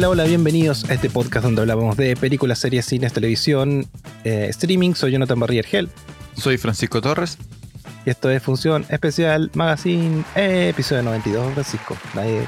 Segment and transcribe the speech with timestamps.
[0.00, 3.86] Hola, hola, bienvenidos a este podcast donde hablamos de películas, series, cines, televisión,
[4.24, 4.94] eh, streaming.
[4.94, 5.90] Soy Jonathan Barrier Hell.
[6.38, 7.36] Soy Francisco Torres.
[8.06, 11.98] Y esto es Función Especial Magazine, eh, episodio 92, Francisco.
[12.14, 12.46] Nadie,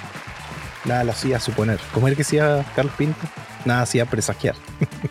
[0.87, 1.79] nada lo hacía suponer.
[1.93, 3.21] ¿Cómo era que decía Carlos Pinto?
[3.67, 4.55] Nada hacía presagiar.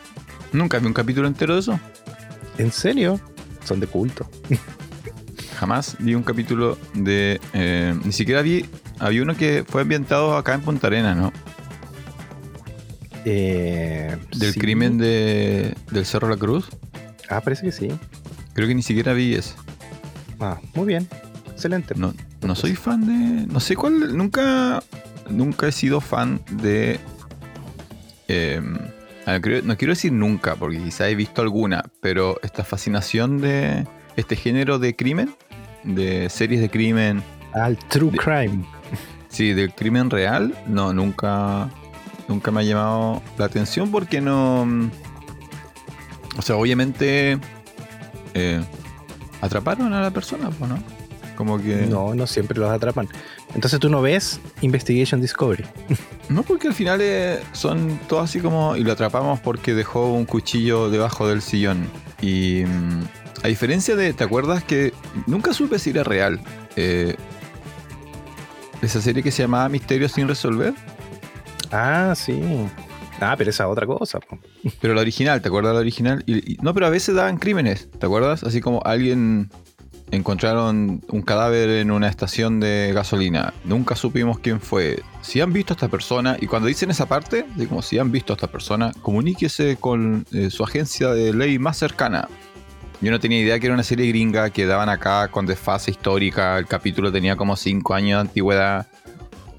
[0.52, 1.80] Nunca vi un capítulo entero de eso.
[2.58, 3.22] ¿En serio?
[3.66, 4.28] Son de culto.
[5.60, 7.40] Jamás vi un capítulo de.
[7.54, 8.66] eh, ni siquiera vi.
[8.98, 11.32] Había uno que fue ambientado acá en Punta Arenas, ¿no?
[13.26, 14.60] Eh, Del sí.
[14.60, 16.70] crimen de, del Cerro La Cruz.
[17.30, 17.88] Ah, parece que sí.
[18.54, 19.54] Creo que ni siquiera vi ese.
[20.40, 21.08] Ah, muy bien.
[21.52, 21.94] Excelente.
[21.96, 23.46] No, no soy fan de.
[23.52, 24.18] No sé cuál.
[24.18, 24.82] Nunca.
[25.30, 27.00] Nunca he sido fan de.
[28.28, 28.62] eh,
[29.42, 33.86] creo- no quiero decir nunca, porque quizá he visto alguna, pero esta fascinación de
[34.18, 35.34] este género de crimen,
[35.84, 38.66] de series de crimen, Al True de- Crime.
[39.30, 41.70] sí, del crimen real, no, nunca,
[42.32, 44.66] nunca me ha llamado la atención porque no.
[44.66, 44.90] mm,
[46.38, 47.38] O sea, obviamente
[48.34, 48.62] eh,
[49.42, 50.80] atraparon a la persona, pues, ¿no?
[51.36, 51.88] Como que.
[51.88, 53.08] No, no siempre los atrapan.
[53.54, 55.66] Entonces tú no ves Investigation Discovery.
[56.30, 58.78] No, porque al final eh, son todos así como.
[58.78, 61.90] Y lo atrapamos porque dejó un cuchillo debajo del sillón.
[62.22, 62.64] Y.
[62.66, 63.04] mm,
[63.44, 64.14] a diferencia de.
[64.14, 64.94] ¿Te acuerdas que
[65.28, 66.40] nunca supe si era real?
[66.78, 67.18] eh,
[68.82, 70.74] esa serie que se llamaba Misterios sin resolver.
[71.72, 72.68] Ah, sí.
[73.20, 74.20] Ah, pero esa es otra cosa.
[74.82, 76.24] Pero la original, ¿te acuerdas la original?
[76.62, 78.44] No, pero a veces daban crímenes, ¿te acuerdas?
[78.44, 79.50] Así como alguien
[80.12, 83.54] encontraron un cadáver en una estación de gasolina.
[83.64, 85.02] Nunca supimos quién fue.
[85.22, 88.12] Si han visto a esta persona, y cuando dicen esa parte, así como si han
[88.12, 92.28] visto a esta persona, comuníquese con eh, su agencia de ley más cercana.
[93.02, 96.58] Yo no tenía idea que era una serie gringa que daban acá con desfase histórica.
[96.60, 98.88] El capítulo tenía como 5 años de antigüedad.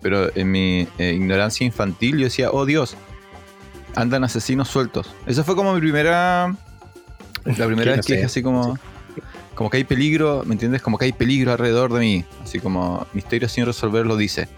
[0.03, 2.97] Pero en mi eh, ignorancia infantil yo decía, oh Dios,
[3.95, 5.15] andan asesinos sueltos.
[5.27, 6.55] Esa fue como mi primera.
[7.57, 8.79] La primera vez que dije así como.
[9.55, 10.81] Como que hay peligro, ¿me entiendes?
[10.83, 12.25] Como que hay peligro alrededor de mí.
[12.43, 14.49] Así como Misterio sin resolver lo dice.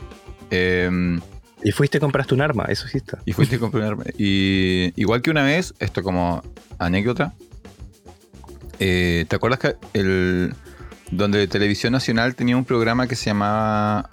[0.50, 1.18] Eh,
[1.64, 3.18] Y fuiste y compraste un arma, eso sí está.
[3.24, 4.04] y fuiste a comprar un arma.
[4.16, 6.42] Y igual que una vez, esto como
[6.78, 7.34] anécdota.
[8.78, 10.54] eh, ¿Te acuerdas que el
[11.10, 14.08] donde Televisión Nacional tenía un programa que se llamaba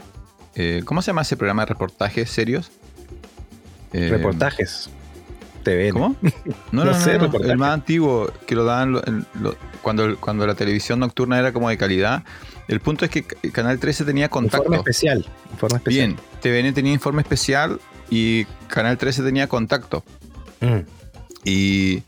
[0.56, 2.72] eh, ¿Cómo se llama ese programa de reportajes serios?
[3.94, 4.90] Eh, Reportajes.
[5.64, 5.92] TVN.
[5.94, 6.16] ¿Cómo?
[6.72, 9.56] No, No no, no, sé, no, el más antiguo que lo daban lo- el- lo-
[9.82, 12.24] cuando, cuando la televisión nocturna era como de calidad.
[12.68, 14.74] El punto es que Canal 13 tenía Informe contacto.
[14.76, 15.26] especial.
[15.52, 16.08] Informe especial.
[16.16, 17.80] Bien, TVN tenía informe especial
[18.10, 20.04] y Canal 13 tenía contacto.
[20.62, 20.80] Mm.
[21.44, 22.04] Y,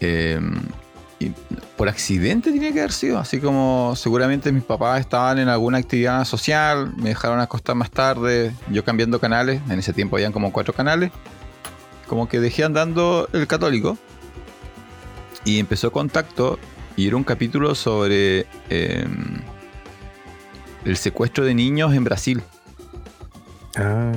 [0.00, 0.40] eh,
[1.18, 1.32] y
[1.76, 3.18] por accidente tenía que haber sido.
[3.18, 8.54] Así como seguramente mis papás estaban en alguna actividad social, me dejaron acostar más tarde,
[8.70, 9.60] yo cambiando canales.
[9.68, 11.10] En ese tiempo habían como cuatro canales.
[12.06, 13.96] Como que dejé andando el católico.
[15.44, 16.58] Y empezó contacto.
[16.96, 19.06] Y era un capítulo sobre eh,
[20.84, 22.42] el secuestro de niños en Brasil.
[23.76, 24.12] Ah.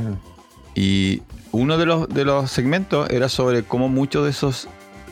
[0.75, 1.21] Y
[1.51, 4.67] uno de los, de los segmentos era sobre cómo muchos de esos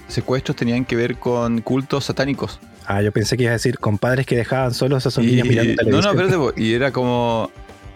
[0.08, 2.60] secuestros tenían que ver con cultos satánicos.
[2.86, 5.72] Ah, yo pensé que ibas a decir compadres que dejaban solos a Y- niños mirando
[5.74, 6.04] no, televisión.
[6.16, 6.54] no, espérate, po.
[6.62, 7.52] y era como,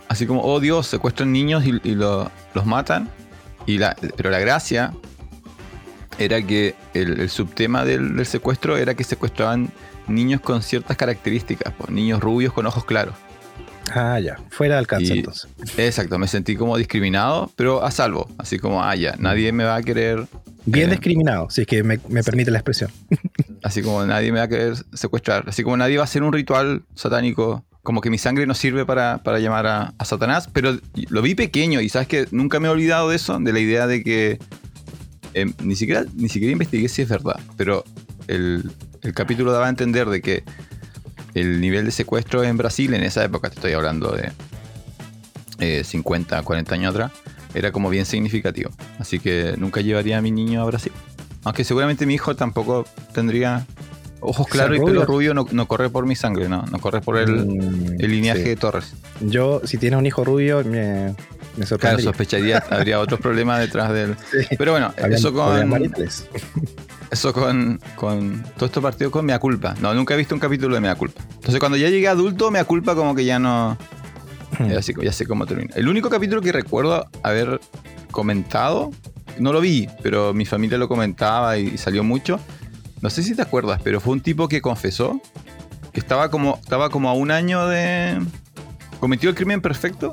[0.10, 3.10] así como, oh Dios, secuestran niños y, y lo- los matan.
[3.66, 4.92] Y la, pero la gracia
[6.18, 9.72] era que el, el subtema del, del secuestro era que secuestraban
[10.08, 13.16] niños con ciertas características, po, niños rubios con ojos claros.
[13.94, 14.38] Ah, ya.
[14.50, 15.48] Fuera de alcance Y- entonces.
[15.78, 18.28] Exacto, me sentí como discriminado, pero a salvo.
[18.38, 20.26] Así como, ah, ya, nadie me va a querer
[20.66, 22.92] Bien eh, discriminado, si es que me, me permite la expresión.
[23.64, 25.46] Así como nadie me va a querer secuestrar.
[25.48, 27.66] Así como nadie va a hacer un ritual satánico.
[27.84, 30.50] Como que mi sangre no sirve para, para llamar a, a Satanás.
[30.54, 30.78] Pero
[31.10, 33.40] lo vi pequeño y sabes que nunca me he olvidado de eso.
[33.40, 34.40] De la idea de que
[35.34, 37.40] eh, ni, siquiera, ni siquiera investigué si es verdad.
[37.58, 37.84] Pero
[38.28, 38.72] el,
[39.02, 40.44] el capítulo daba a entender de que
[41.34, 44.32] el nivel de secuestro en Brasil en esa época, te estoy hablando de
[45.60, 47.12] eh, 50, 40 años atrás,
[47.54, 48.72] era como bien significativo.
[49.00, 50.92] Así que nunca llevaría a mi niño a Brasil.
[51.44, 53.66] Aunque seguramente mi hijo tampoco tendría
[54.20, 55.34] ojos claros y pelo rubio.
[55.34, 58.50] no, no corre por mi sangre, no, no corre por el, Mm, el linaje sí.
[58.50, 58.94] de Torres.
[59.20, 61.16] Yo, si tienes un hijo rubio, me,
[61.58, 64.16] me Claro, sospecharía, habría otros problemas detrás del.
[64.32, 64.56] Sí.
[64.58, 65.92] Pero bueno, eso con.
[67.12, 69.76] Eso con, con todo esto partido con Mea Culpa.
[69.82, 71.22] No, nunca he visto un capítulo de Mea Culpa.
[71.34, 73.78] Entonces cuando ya llegué adulto, Mea Culpa como que ya no...
[74.70, 75.74] Ya sé, ya sé cómo termina.
[75.76, 77.60] El único capítulo que recuerdo haber
[78.12, 78.92] comentado,
[79.40, 82.40] no lo vi, pero mi familia lo comentaba y salió mucho.
[83.02, 85.22] No sé si te acuerdas, pero fue un tipo que confesó
[85.94, 88.20] que estaba como, estaba como a un año de...
[89.00, 90.12] Cometió el crimen perfecto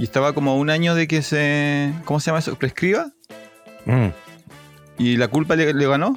[0.00, 1.92] y estaba como a un año de que se.
[2.06, 2.56] ¿Cómo se llama eso?
[2.56, 3.12] Prescriba.
[3.84, 4.08] Mm.
[4.96, 6.16] Y la culpa le, le ganó.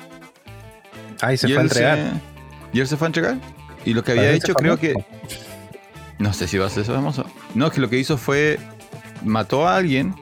[1.20, 2.00] Se y fue a entregar.
[2.72, 3.38] y él se fue a entregar.
[3.84, 4.94] Y lo que había hecho, creo que.
[6.20, 7.26] No sé si va a ser eso famoso.
[7.56, 8.60] No, es que lo que hizo fue.
[9.24, 10.16] Mató a alguien.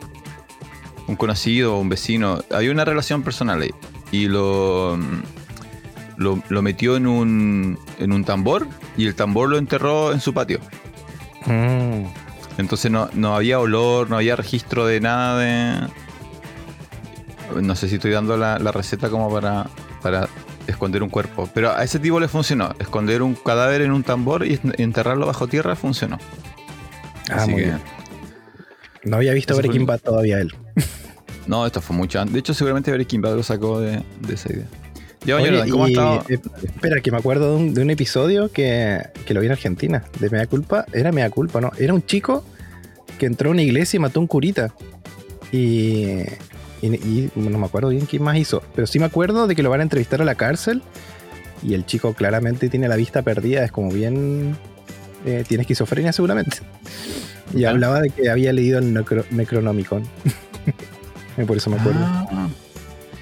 [1.07, 2.39] Un conocido, un vecino.
[2.51, 3.71] Había una relación personal ahí.
[4.11, 4.97] Y lo.
[6.17, 10.35] Lo, lo metió en un, en un tambor y el tambor lo enterró en su
[10.35, 10.59] patio.
[11.47, 12.05] Mm.
[12.57, 15.87] Entonces no, no había olor, no había registro de nada de...
[17.61, 19.67] No sé si estoy dando la, la receta como para,
[20.01, 20.29] para
[20.67, 21.49] esconder un cuerpo.
[21.53, 22.73] Pero a ese tipo le funcionó.
[22.79, 26.17] Esconder un cadáver en un tambor y enterrarlo bajo tierra funcionó.
[27.29, 27.79] Ah, Así muy que- bien.
[29.03, 30.53] No había visto Breaking Bad todavía él.
[31.47, 32.33] No, esto fue mucho antes.
[32.33, 34.67] De hecho, seguramente Breaking Bad lo sacó de, de esa idea.
[35.35, 36.23] Oye, Jonathan, ¿cómo y- estado?
[36.29, 39.51] eh, espera, que me acuerdo de un, de un episodio que, que lo vi en
[39.53, 40.85] Argentina, de Mea Culpa.
[40.93, 41.71] Era Mea Culpa, ¿no?
[41.79, 42.45] Era un chico
[43.17, 44.71] que entró a una iglesia y mató a un curita.
[45.51, 46.19] Y,
[46.81, 49.63] y, y no me acuerdo bien quién más hizo, pero sí me acuerdo de que
[49.63, 50.81] lo van a entrevistar a la cárcel.
[51.63, 54.55] Y el chico claramente tiene la vista perdida, es como bien.
[55.25, 56.57] eh, tiene esquizofrenia seguramente.
[57.53, 57.69] Y Ya.
[57.69, 60.03] hablaba de que había leído el Necro- Necronomicon.
[61.47, 61.99] Por eso me acuerdo.
[62.03, 62.47] Ah,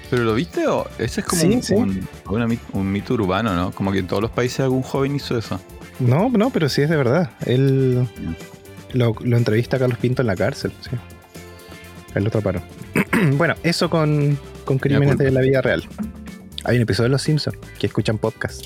[0.08, 0.66] ¿Pero lo viste?
[0.66, 0.88] O?
[0.98, 1.74] Ese es como Sí, un, sí.
[1.74, 3.70] un- una mit- un mito urbano, ¿no?
[3.72, 5.60] Como que en todos los países algún joven hizo eso.
[5.98, 7.30] No, no, pero sí es de verdad.
[7.44, 8.08] Él
[8.94, 10.90] lo, lo entrevista a Carlos Pinto en la cárcel, sí.
[12.14, 12.62] Él lo atraparon.
[13.36, 15.84] bueno, eso con, con crímenes de la vida real.
[16.64, 18.64] Hay un episodio de Los Simpsons que escuchan podcast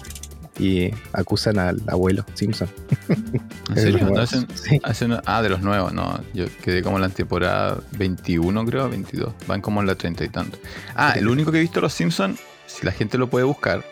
[0.58, 2.68] y acusan al abuelo Simpson.
[3.08, 4.08] ¿En serio?
[4.10, 4.80] No, Sí.
[5.26, 6.20] ah, de los nuevos, no.
[6.32, 9.32] Yo quedé como en la temporada 21, creo, 22.
[9.46, 10.58] Van como en la 30 y tanto.
[10.94, 13.84] Ah, el único que he visto de Los Simpsons, si la gente lo puede buscar,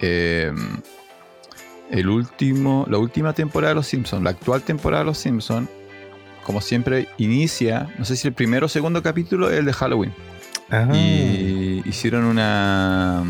[0.00, 0.52] eh,
[1.90, 5.68] el último, la última temporada de Los Simpsons, la actual temporada de Los Simpsons,
[6.44, 10.12] como siempre, inicia, no sé si el primero o segundo capítulo es el de Halloween.
[10.70, 13.22] Ah, Y hicieron una,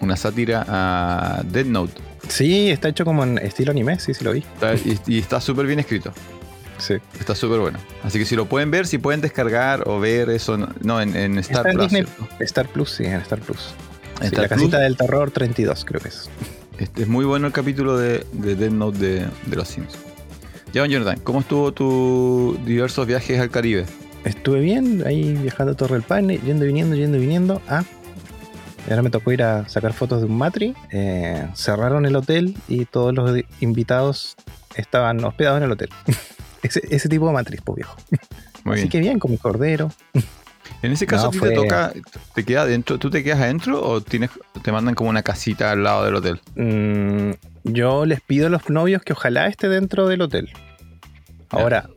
[0.00, 1.94] una sátira a Dead Note.
[2.28, 4.40] Sí, está hecho como en estilo anime, sí, sí lo vi.
[4.40, 6.12] Está- y, y está súper bien escrito.
[6.78, 6.94] Sí.
[7.18, 7.78] Está súper bueno.
[8.02, 11.38] Así que si lo pueden ver, si pueden descargar o ver eso, no, en, en
[11.38, 11.84] Star Está en Plus.
[11.92, 12.02] Disney.
[12.04, 12.44] ¿cierto?
[12.44, 13.74] Star Plus, sí, en Star Plus.
[14.16, 16.28] En Sí, Star la Plus, casita del terror 32, creo que es.
[16.78, 19.96] este, es muy bueno el capítulo de, de Dead Note de, de los Sims.
[20.72, 23.84] Ya, Jordan, ¿cómo estuvo tu diversos viajes al Caribe?
[24.24, 27.60] Estuve bien ahí viajando a Torre del Paine, yendo y viniendo, yendo y viniendo.
[27.68, 27.82] Ah,
[28.86, 30.74] y ahora me tocó ir a sacar fotos de un matri.
[30.90, 34.34] Eh, cerraron el hotel y todos los invitados
[34.74, 35.88] estaban hospedados en el hotel.
[36.62, 37.96] ese, ese tipo de matriz, pues viejo.
[38.64, 38.88] Muy Así bien.
[38.90, 39.90] que bien, como cordero.
[40.82, 41.92] En ese caso, No, ¿a ti fue- te toca,
[42.34, 44.30] te queda adentro, ¿tú te quedas adentro o tienes,
[44.62, 46.40] te mandan como una casita al lado del hotel?
[46.56, 47.30] Mm,
[47.64, 50.50] yo les pido a los novios que ojalá esté dentro del hotel.
[51.50, 51.88] Ahora,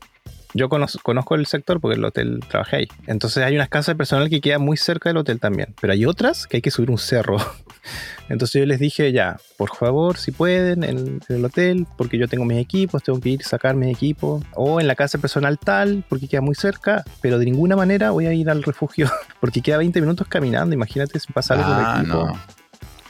[0.53, 2.87] yo conoz- conozco el sector porque el hotel trabajé ahí.
[3.07, 5.73] Entonces hay unas casas de personal que quedan muy cerca del hotel también.
[5.81, 7.37] Pero hay otras que hay que subir un cerro.
[8.29, 12.27] Entonces yo les dije ya, por favor, si pueden, en, en el hotel, porque yo
[12.27, 14.43] tengo mis equipos, tengo que ir a sacar mis equipos.
[14.55, 17.03] O en la casa de personal tal, porque queda muy cerca.
[17.21, 20.73] Pero de ninguna manera voy a ir al refugio, porque queda 20 minutos caminando.
[20.73, 22.25] Imagínate si pasa algo con el ah, equipo.
[22.27, 22.39] no.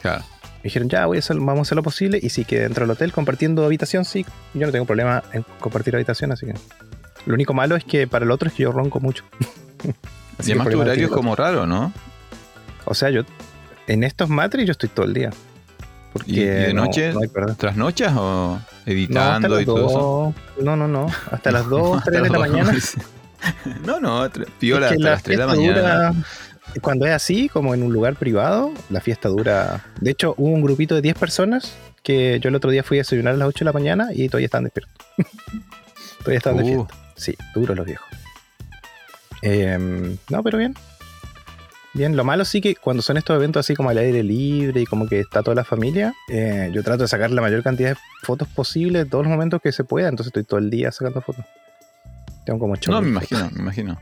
[0.01, 0.24] Claro.
[0.65, 2.19] Me dijeron, ya, voy a hacer, vamos a hacer lo posible.
[2.19, 4.25] Y sí, que dentro del hotel compartiendo habitación, sí.
[4.55, 6.55] Yo no tengo problema en compartir habitación, así que.
[7.27, 9.25] Lo único malo es que para el otro es que yo ronco mucho.
[10.39, 11.93] Así Y además tu horario es como raro, ¿no?
[12.86, 13.22] O sea, yo.
[13.86, 15.29] En estos matres yo estoy todo el día.
[16.13, 17.13] Porque ¿Y- de no- noche?
[17.13, 17.55] No, perdón.
[17.57, 20.34] ¿Trasnochas o No, editando las y todo eso?
[20.63, 21.05] No, no, no.
[21.29, 22.74] Hasta las 2, Hasta 3 de la mañana.
[23.86, 25.79] No, no, piola Es que hasta la las 3 de la mañana.
[25.81, 26.13] dura-
[26.82, 29.86] cuando es así, como en un lugar privado, la fiesta dura.
[30.01, 33.01] De hecho, hubo un grupito de 10 personas que yo el otro día fui a
[33.01, 34.94] desayunar a las 8 de la mañana y todavía estaban despiertos.
[36.24, 36.86] todavía de Uh.
[36.86, 36.96] fiesta.
[37.15, 38.08] Sí, duros los viejos.
[39.41, 40.75] Em, no, pero bien.
[41.94, 44.86] Bien, lo malo sí que cuando son estos eventos así como al aire libre y
[44.86, 47.96] como que está toda la familia, eh, yo trato de sacar la mayor cantidad de
[48.24, 51.22] fotos posible de todos los momentos que se pueda, entonces estoy todo el día sacando
[51.22, 51.46] fotos.
[52.46, 53.98] Tengo como ocho No, me imagino, me imagino.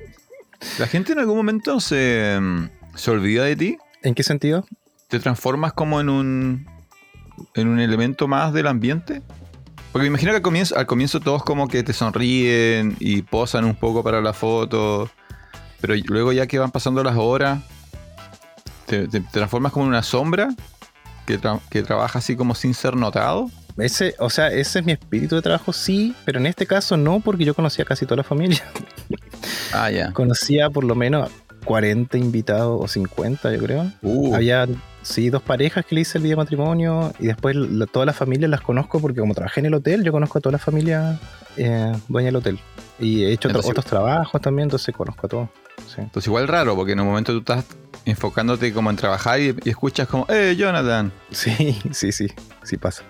[0.79, 3.77] La gente en algún momento se, mm, se olvida de ti.
[4.01, 4.65] ¿En qué sentido?
[5.07, 6.67] ¿Te transformas como en un,
[7.55, 9.21] en un elemento más del ambiente?
[9.91, 13.65] Porque me imagino que al comienzo, al comienzo todos como que te sonríen y posan
[13.65, 15.09] un poco para la foto.
[15.79, 17.59] Pero luego ya que van pasando las horas,
[18.87, 20.49] te, te transformas como en una sombra
[21.27, 23.51] que, tra- que trabaja así como sin ser notado.
[23.77, 27.19] Ese, o sea, ese es mi espíritu de trabajo, sí, pero en este caso no,
[27.21, 28.63] porque yo conocía casi toda la familia.
[29.73, 30.11] Ah, ya.
[30.13, 31.29] Conocía por lo menos
[31.65, 33.91] 40 invitados o 50, yo creo.
[34.03, 34.67] Uh, Había,
[35.01, 38.49] sí, dos parejas que le hice el video matrimonio y después la- todas las familias
[38.51, 41.19] las conozco porque como trabajé en el hotel, yo conozco a toda la familia
[41.57, 42.59] eh, dueña del hotel.
[42.99, 45.49] Y he hecho Entonces- otros trabajos también, entonces conozco a todos.
[45.87, 45.95] Sí.
[46.01, 47.65] Entonces igual raro, porque en un momento tú estás
[48.05, 51.11] enfocándote como en trabajar y, y escuchas como, ¡eh, Jonathan!
[51.31, 52.27] sí, sí, sí,
[52.63, 53.03] sí pasa.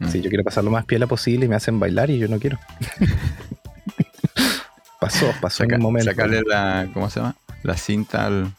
[0.00, 0.08] Mm.
[0.08, 2.38] Sí, yo quiero pasar lo más piola posible y me hacen bailar y yo no
[2.38, 2.58] quiero.
[5.00, 6.10] pasó, pasó Saca- en un momento.
[6.10, 7.36] Sacarle la, ¿cómo se llama?
[7.62, 8.52] La cinta al,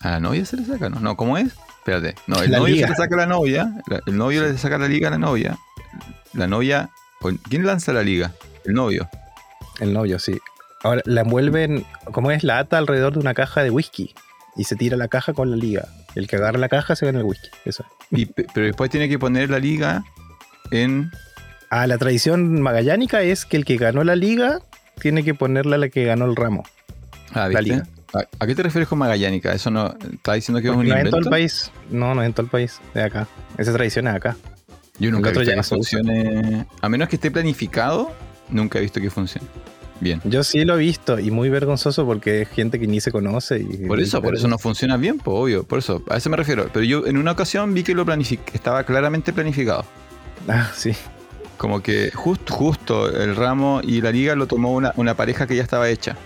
[0.00, 1.00] a la novia se le saca, ¿no?
[1.00, 1.48] No, ¿cómo es?
[1.78, 2.14] Espérate.
[2.26, 2.86] No, el La novio liga.
[2.88, 5.18] se le saca a la novia, la- el novio le saca la liga a la
[5.18, 5.58] novia.
[6.32, 6.90] La novia,
[7.48, 8.32] ¿quién lanza la liga?
[8.64, 9.08] El novio.
[9.80, 10.38] El novio, sí.
[10.82, 12.44] Ahora la envuelven, ¿cómo es?
[12.44, 14.14] La ata alrededor de una caja de whisky
[14.56, 15.86] y se tira la caja con la liga.
[16.14, 17.48] El que agarra la caja se gana el whisky.
[17.64, 17.84] Eso.
[18.10, 20.04] Y pero después tiene que poner la liga
[20.82, 21.10] en...
[21.70, 24.60] Ah, la tradición magallánica es que el que ganó la liga
[25.00, 26.64] tiene que ponerla a la que ganó el ramo.
[27.32, 27.62] Ah, La ¿viste?
[27.62, 27.86] liga.
[28.38, 29.52] ¿A, qué te refieres con magallánica?
[29.52, 31.16] ¿Eso no está diciendo que es un no es en invento?
[31.16, 31.72] todo el país.
[31.90, 32.80] No, no es en todo el país.
[32.94, 33.26] De acá.
[33.58, 34.36] Esa tradición es acá.
[35.00, 36.66] Yo nunca he El visto que no funcione...
[36.80, 38.12] A menos que esté planificado,
[38.50, 39.48] nunca he visto que funcione.
[39.98, 40.20] Bien.
[40.24, 43.58] Yo sí lo he visto y muy vergonzoso porque es gente que ni se conoce.
[43.58, 46.36] Y, Por eso, por eso no funciona bien, pues obvio, por eso, a eso me
[46.36, 46.68] refiero.
[46.72, 49.84] Pero yo en una ocasión vi que lo planific estaba claramente planificado.
[50.48, 50.92] Ah, sí.
[51.56, 55.56] Como que justo, justo el ramo y la liga lo tomó una, una pareja que
[55.56, 56.16] ya estaba hecha.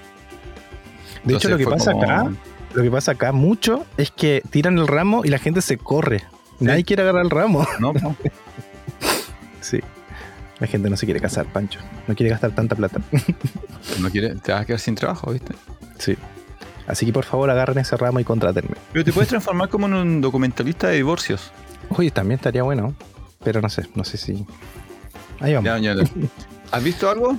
[1.24, 2.30] De hecho, lo que pasa como- acá,
[2.74, 6.24] lo que pasa acá mucho es que tiran el ramo y la gente se corre.
[6.60, 7.66] Nadie quiere agarrar el ramo.
[7.78, 7.92] ¿No?
[9.60, 9.80] Sí.
[10.60, 11.78] La gente no se quiere casar, Pancho.
[12.06, 13.00] No quiere gastar tanta plata.
[14.00, 15.54] No quiere, te vas a quedar sin trabajo, ¿viste?
[15.98, 16.16] Sí.
[16.86, 18.76] Así que por favor agarren ese ramo y contrátenme.
[18.92, 21.50] Pero te puedes transformar como en un documentalista de divorcios.
[21.90, 22.94] Oye, también estaría bueno.
[23.44, 24.44] Pero no sé, no sé si.
[25.40, 25.64] Ahí vamos.
[25.64, 26.10] Ya, ya, ya.
[26.72, 27.32] ¿Has visto algo?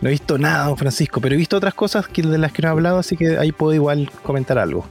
[0.00, 2.62] No he visto nada, don Francisco, pero he visto otras cosas que, de las que
[2.62, 4.84] no he hablado, así que ahí puedo igual comentar algo.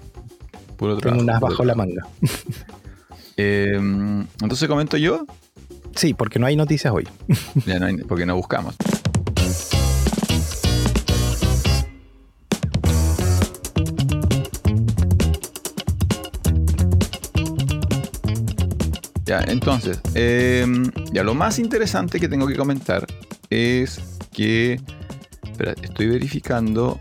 [0.77, 2.07] Puro Tengo trabajo, unas puro bajo la manga.
[3.35, 3.73] Eh,
[4.41, 5.25] entonces comento yo,
[5.95, 7.07] Sí, porque no hay noticias hoy.
[7.65, 8.75] ya no hay- porque no buscamos.
[19.33, 20.63] Ya, entonces, eh,
[21.11, 23.07] ya lo más interesante que tengo que comentar
[23.49, 23.99] es
[24.31, 24.79] que,
[25.43, 26.99] espera, estoy verificando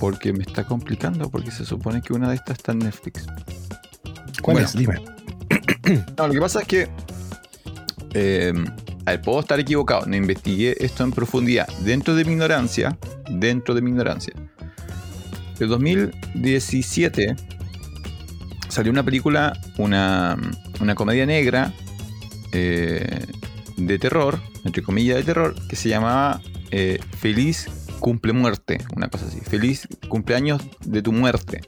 [0.00, 3.26] porque me está complicando porque se supone que una de estas está en Netflix.
[4.40, 4.60] ¿Cuál Bueno.
[4.66, 4.72] es?
[4.74, 4.94] Dime.
[6.16, 6.88] No, lo que pasa es que.
[8.14, 8.52] eh,
[9.04, 10.06] a ver, puedo estar equivocado.
[10.06, 11.68] No investigué esto en profundidad.
[11.80, 12.96] Dentro de mi ignorancia.
[13.30, 14.32] Dentro de mi ignorancia.
[15.60, 17.36] En 2017
[18.68, 20.36] salió una película, una,
[20.80, 21.72] una comedia negra
[22.52, 23.26] eh,
[23.76, 27.68] de terror, entre comillas de terror, que se llamaba eh, Feliz
[28.00, 29.40] Cumple Muerte, una cosa así.
[29.40, 31.62] Feliz cumpleaños de tu muerte.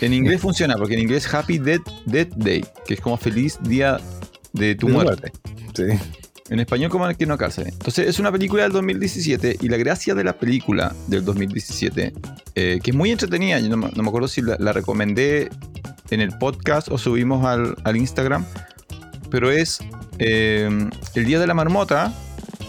[0.00, 3.98] En inglés funciona, porque en inglés Happy Death, Death Day, que es como feliz día
[4.52, 5.32] de tu De tu muerte.
[5.74, 5.84] Sí.
[6.52, 7.72] En español como que no bien.
[7.72, 12.12] Entonces es una película del 2017 y la gracia de la película del 2017,
[12.54, 15.48] eh, que es muy entretenida, yo no, me- no me acuerdo si la, la recomendé
[16.10, 18.44] en el podcast o subimos al, al Instagram,
[19.30, 19.78] pero es
[20.18, 20.68] eh,
[21.14, 22.12] El Día de la Marmota,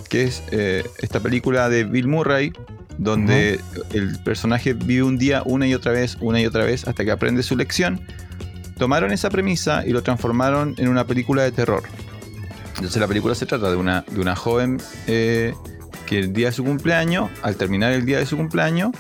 [0.09, 2.53] que es eh, esta película de Bill Murray,
[2.97, 3.59] donde
[3.91, 7.11] el personaje vive un día una y otra vez, una y otra vez, hasta que
[7.11, 7.99] aprende su lección.
[8.77, 11.83] Tomaron esa premisa y lo transformaron en una película de terror.
[12.75, 15.53] Entonces la película se trata de una, de una joven eh,
[16.05, 18.91] que el día de su cumpleaños, al terminar el día de su cumpleaños,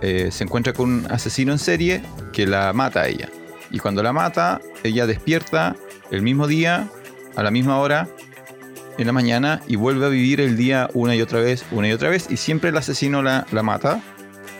[0.00, 2.02] eh, se encuentra con un asesino en serie
[2.32, 3.28] que la mata a ella.
[3.70, 5.76] Y cuando la mata, ella despierta
[6.10, 6.88] el mismo día,
[7.36, 8.08] a la misma hora,
[8.96, 11.92] en la mañana, y vuelve a vivir el día una y otra vez, una y
[11.92, 14.02] otra vez, y siempre el asesino la, la mata.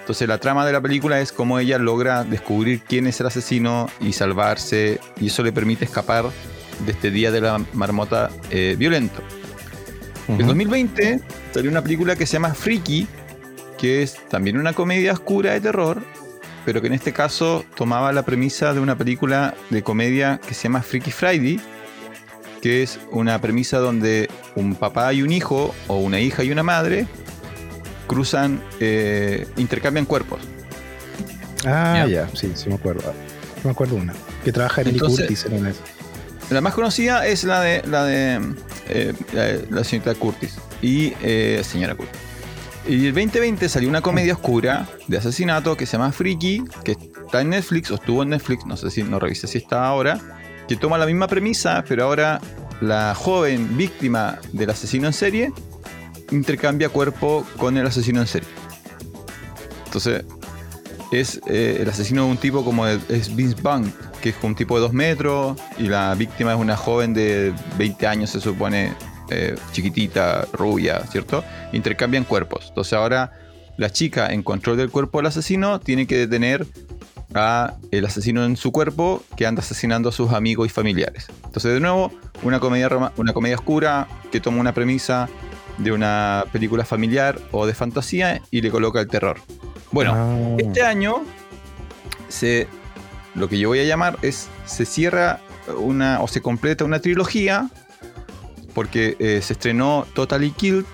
[0.01, 3.89] Entonces la trama de la película es cómo ella logra descubrir quién es el asesino
[4.01, 6.27] y salvarse, y eso le permite escapar
[6.85, 9.23] de este día de la marmota eh, violento.
[10.29, 10.47] En Ujú.
[10.47, 11.21] 2020
[11.55, 13.07] salió una película que se llama Freaky,
[13.79, 16.03] que es también una comedia oscura de terror,
[16.65, 20.65] pero que en este caso tomaba la premisa de una película de comedia que se
[20.65, 21.61] llama Freaky Friday,
[22.61, 26.63] que es una premisa donde un papá y un hijo, o una hija y una
[26.63, 27.07] madre,
[28.07, 30.41] cruzan, eh, intercambian cuerpos.
[31.65, 32.29] Ah, Ya.
[32.35, 33.13] sí, sí me acuerdo.
[33.65, 34.15] Me acuerdo una.
[34.45, 35.83] Que trabaja en Entonces- Curtis en esas.
[36.51, 38.41] La más conocida es la de la de
[38.89, 39.13] eh,
[39.71, 42.21] la, señorita Curtis y eh, señora Curtis.
[42.89, 47.43] Y el 2020 salió una comedia oscura de asesinato que se llama Freaky, que está
[47.43, 50.19] en Netflix o estuvo en Netflix, no sé si no revisé si está ahora,
[50.67, 52.41] que toma la misma premisa, pero ahora
[52.81, 55.53] la joven víctima del asesino en serie
[56.31, 58.49] intercambia cuerpo con el asesino en serie.
[59.85, 60.25] Entonces,
[61.13, 64.55] es eh, el asesino de un tipo como el- es Vince Vaughn, que es un
[64.55, 68.93] tipo de dos metros, y la víctima es una joven de 20 años, se supone,
[69.31, 71.45] eh, chiquitita, rubia, ¿cierto?
[71.73, 72.67] Intercambian cuerpos.
[72.69, 73.33] Entonces ahora
[73.77, 76.67] la chica en control del cuerpo del asesino tiene que detener
[77.35, 81.27] a el asesino en su cuerpo que anda asesinando a sus amigos y familiares.
[81.45, 82.11] Entonces de nuevo,
[82.43, 85.29] una comedia, una comedia oscura que toma una premisa
[85.77, 89.39] de una película familiar o de fantasía y le coloca el terror.
[89.93, 90.57] Bueno, Ah.
[90.59, 91.23] este año
[92.29, 92.67] se,
[93.35, 95.41] lo que yo voy a llamar es se cierra
[95.77, 97.71] una o se completa una trilogía
[98.75, 100.87] porque eh, se estrenó Totally Killed,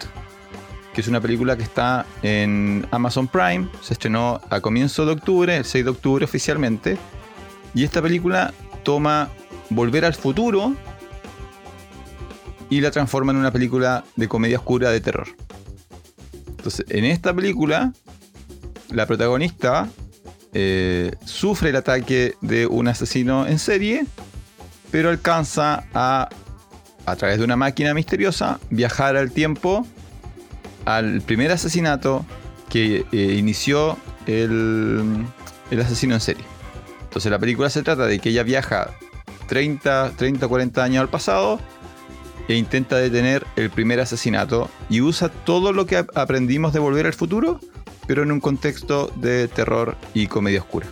[0.94, 5.56] que es una película que está en Amazon Prime, se estrenó a comienzo de octubre,
[5.56, 6.96] el 6 de octubre oficialmente,
[7.74, 9.28] y esta película toma
[9.70, 10.74] Volver al futuro
[12.70, 15.28] y la transforma en una película de comedia oscura de terror.
[16.48, 17.92] Entonces, en esta película,
[18.90, 19.88] la protagonista
[20.54, 24.06] eh, sufre el ataque de un asesino en serie,
[24.90, 26.28] pero alcanza a,
[27.06, 29.86] a través de una máquina misteriosa, viajar al tiempo
[30.84, 32.24] al primer asesinato
[32.68, 33.96] que eh, inició
[34.26, 35.24] el,
[35.70, 36.44] el asesino en serie.
[37.04, 38.90] Entonces la película se trata de que ella viaja
[39.48, 41.60] 30, 30, 40 años al pasado
[42.48, 47.06] e intenta detener el primer asesinato y usa todo lo que ap- aprendimos de Volver
[47.06, 47.60] al Futuro,
[48.06, 50.86] pero en un contexto de terror y comedia oscura.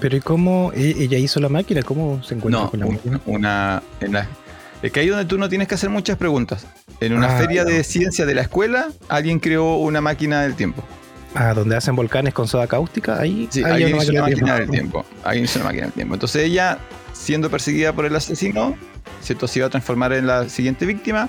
[0.00, 1.82] Pero ¿y cómo e- ella hizo la máquina?
[1.82, 3.20] ¿Cómo se encuentra No, con la un- máquina?
[3.26, 3.82] una.
[4.00, 4.26] En la,
[4.82, 6.66] es que ahí donde tú no tienes que hacer muchas preguntas.
[7.00, 10.82] En una Ah, feria de ciencia de la escuela, alguien creó una máquina del tiempo.
[11.34, 14.54] Ah, donde hacen volcanes con soda cáustica, ahí Sí, una hizo una máquina de máquina
[14.60, 15.04] del tiempo.
[15.24, 16.14] Alguien hizo una máquina del tiempo.
[16.14, 16.78] Entonces ella,
[17.12, 18.76] siendo perseguida por el asesino,
[19.22, 19.48] ¿cierto?
[19.48, 21.28] se iba a transformar en la siguiente víctima.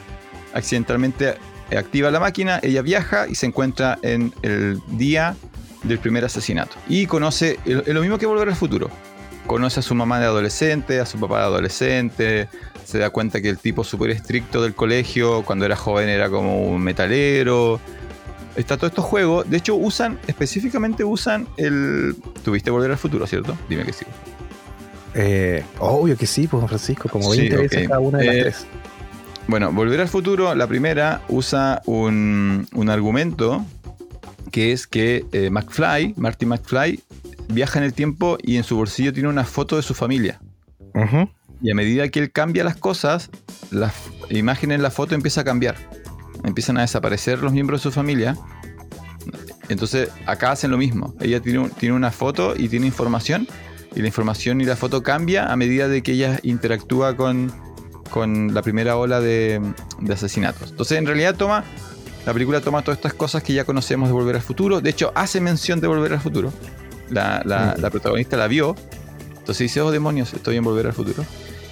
[0.53, 1.35] Accidentalmente
[1.71, 5.35] activa la máquina, ella viaja y se encuentra en el día
[5.83, 6.75] del primer asesinato.
[6.87, 8.89] Y conoce, es lo mismo que volver al futuro.
[9.47, 12.49] Conoce a su mamá de adolescente, a su papá de adolescente,
[12.83, 16.63] se da cuenta que el tipo súper estricto del colegio, cuando era joven era como
[16.63, 17.79] un metalero.
[18.55, 19.49] Está todo estos juegos.
[19.49, 22.15] De hecho, usan, específicamente usan el.
[22.43, 23.57] Tuviste volver al futuro, ¿cierto?
[23.67, 24.05] Dime que sí.
[25.13, 28.41] Eh, obvio que sí, pues Francisco, como Sí, 20 veces cada una de las Eh,
[28.41, 28.65] tres.
[29.47, 33.63] Bueno, Volver al futuro, la primera usa un, un argumento
[34.51, 36.99] que es que eh, McFly, Marty McFly,
[37.49, 40.39] viaja en el tiempo y en su bolsillo tiene una foto de su familia.
[41.61, 43.29] Y a medida que él cambia las cosas,
[43.71, 43.93] la
[44.29, 45.75] imagen en la foto empieza a cambiar.
[46.43, 48.35] Empiezan a desaparecer los miembros de su familia.
[49.69, 51.13] Entonces acá hacen lo mismo.
[51.21, 53.47] Ella tiene, un- tiene una foto y tiene información.
[53.95, 57.51] Y la información y la foto cambia a medida de que ella interactúa con,
[58.09, 59.61] con la primera ola de,
[59.99, 60.71] de asesinatos.
[60.71, 61.63] Entonces en realidad toma...
[62.25, 64.81] La película toma todas estas cosas que ya conocemos de Volver al Futuro.
[64.81, 66.51] De hecho, hace mención de Volver al Futuro.
[67.11, 67.81] La, la- Mm.
[67.81, 68.75] la protagonista la vio.
[69.37, 71.23] Entonces dice, oh demonios, estoy en Volver al Futuro.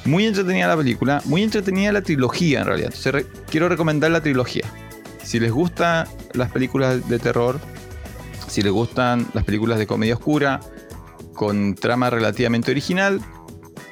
[0.05, 2.89] Muy entretenida la película, muy entretenida la trilogía en realidad.
[2.93, 4.65] Entonces re- quiero recomendar la trilogía.
[5.23, 7.59] Si les gustan las películas de terror,
[8.47, 10.59] si les gustan las películas de comedia oscura,
[11.33, 13.21] con trama relativamente original,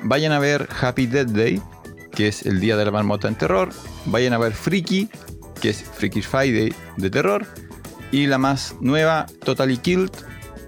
[0.03, 1.59] vayan a ver Happy Death Day,
[2.13, 3.69] que es el día de la marmota en terror.
[4.05, 5.09] Vayan a ver Freaky,
[5.61, 7.45] que es Freaky Friday de terror.
[8.11, 10.11] Y la más nueva, Totally Killed,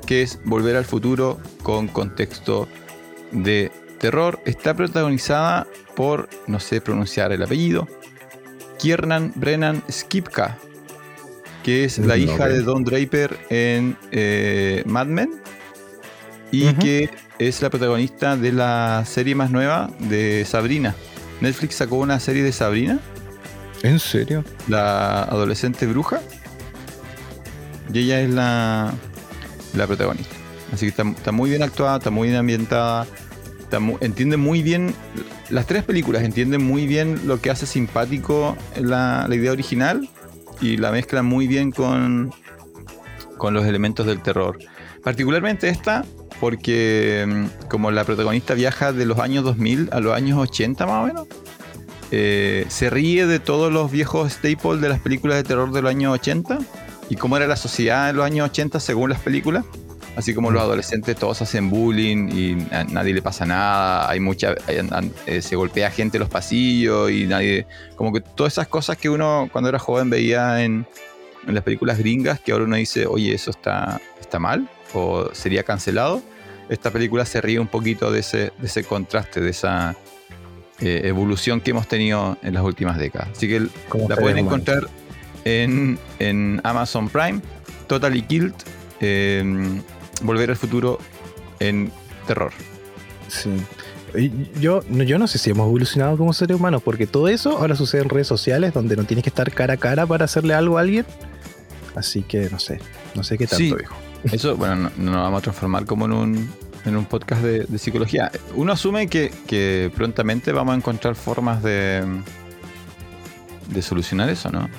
[0.05, 2.67] que es Volver al futuro con contexto
[3.31, 4.39] de terror.
[4.45, 7.87] Está protagonizada por, no sé pronunciar el apellido,
[8.79, 10.57] Kiernan Brennan Skipka,
[11.63, 15.41] que es la No, hija de Don Draper en eh, Mad Men
[16.51, 20.95] y que es la protagonista de la serie más nueva de Sabrina.
[21.43, 22.99] Netflix sacó una serie de Sabrina,
[23.83, 24.43] ¿En serio?
[24.69, 26.21] la adolescente bruja,
[27.93, 28.93] y ella es la,
[29.75, 30.33] la protagonista.
[30.71, 33.05] Así que está, está muy bien actuada, está muy bien ambientada,
[33.59, 34.95] está mu- entiende muy bien,
[35.49, 40.09] las tres películas entienden muy bien lo que hace simpático la, la idea original
[40.61, 42.31] y la mezclan muy bien con,
[43.37, 44.57] con los elementos del terror.
[45.03, 46.05] Particularmente esta,
[46.39, 51.03] porque mm, como la protagonista viaja de los años 2000 a los años 80 más
[51.03, 51.27] o menos,
[52.11, 55.89] eh, se ríe de todos los viejos staples de las películas de terror de los
[55.89, 56.59] años 80
[57.09, 59.65] y cómo era la sociedad en los años 80 según las películas.
[60.15, 64.53] Así como los adolescentes todos hacen bullying y a nadie le pasa nada, hay mucha,
[65.25, 67.65] eh, se golpea gente en los pasillos y nadie,
[67.95, 70.85] como que todas esas cosas que uno cuando era joven veía en,
[71.47, 75.63] en las películas gringas, que ahora uno dice, oye, eso está, está mal o sería
[75.63, 76.21] cancelado.
[76.69, 79.95] Esta película se ríe un poquito de ese, de ese contraste, de esa
[80.79, 83.29] eh, evolución que hemos tenido en las últimas décadas.
[83.35, 83.59] Así que
[84.07, 84.87] la pueden encontrar
[85.45, 87.41] en, en Amazon Prime,
[87.87, 88.53] Totally Killed,
[89.01, 89.43] eh,
[90.21, 90.99] Volver al futuro
[91.59, 91.91] en
[92.27, 92.51] terror.
[93.27, 93.49] Sí.
[94.15, 97.57] Y Yo, no- yo no sé si hemos evolucionado como seres humanos, porque todo eso
[97.57, 100.53] ahora sucede en redes sociales donde no tienes que estar cara a cara para hacerle
[100.53, 101.05] algo a alguien.
[101.95, 102.79] Así que no sé,
[103.15, 103.73] no sé qué tanto, Sí.
[103.73, 103.95] viejo.
[104.31, 106.49] Eso, bueno, no, no nos vamos a transformar como en un,
[106.85, 108.31] en un podcast de, de psicología.
[108.55, 112.03] Uno asume que, que prontamente vamos a encontrar formas de,
[113.69, 114.69] de solucionar eso, ¿no?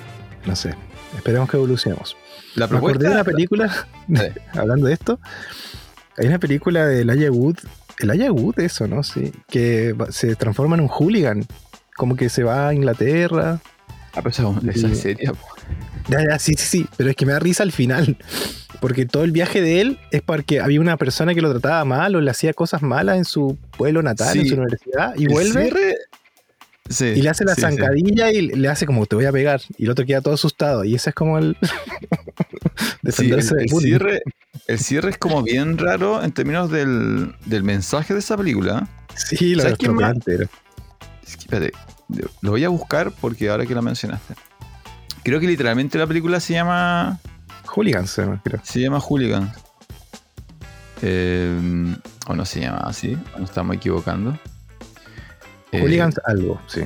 [0.45, 0.75] No sé.
[1.15, 2.17] Esperemos que evolucionemos.
[2.55, 3.03] La Me propuesta.
[3.03, 3.87] de una película,
[4.53, 5.19] hablando de esto,
[6.17, 7.57] hay una película de Elijah Wood,
[7.99, 9.03] Elijah Wood eso, ¿no?
[9.03, 11.45] Sí, que se transforma en un hooligan,
[11.95, 13.59] como que se va a Inglaterra.
[14.13, 15.45] Ah, pero esa, esa es seria, po.
[16.07, 18.17] Ya, ya, sí, sí, sí, pero es que me da risa al final,
[18.85, 22.15] porque todo el viaje de él es porque había una persona que lo trataba mal
[22.15, 25.61] o le hacía cosas malas en su pueblo natal, en su universidad, y El vuelve
[25.63, 25.97] cierre-
[26.87, 29.59] Sí, y le hace la sí, zancadilla y le hace como te voy a pegar,
[29.79, 31.67] y el otro queda todo asustado, y ese es como el el,
[33.01, 33.87] defenderse el del bullying.
[33.89, 34.21] cierre,
[34.67, 38.87] el cierre es como bien raro en términos del, del mensaje de esa película.
[39.15, 40.47] Sí, lo que,
[41.25, 41.71] espérate,
[42.41, 44.35] lo voy a buscar porque ahora que la mencionaste.
[45.23, 47.19] Creo que literalmente la película se llama
[47.75, 48.59] Hooligans, se llama, creo.
[48.63, 49.51] se llama Hooligan.
[51.01, 51.95] Eh,
[52.27, 54.37] o no se llama así, nos estamos equivocando.
[55.71, 56.81] Eh, Hooligans algo, sí.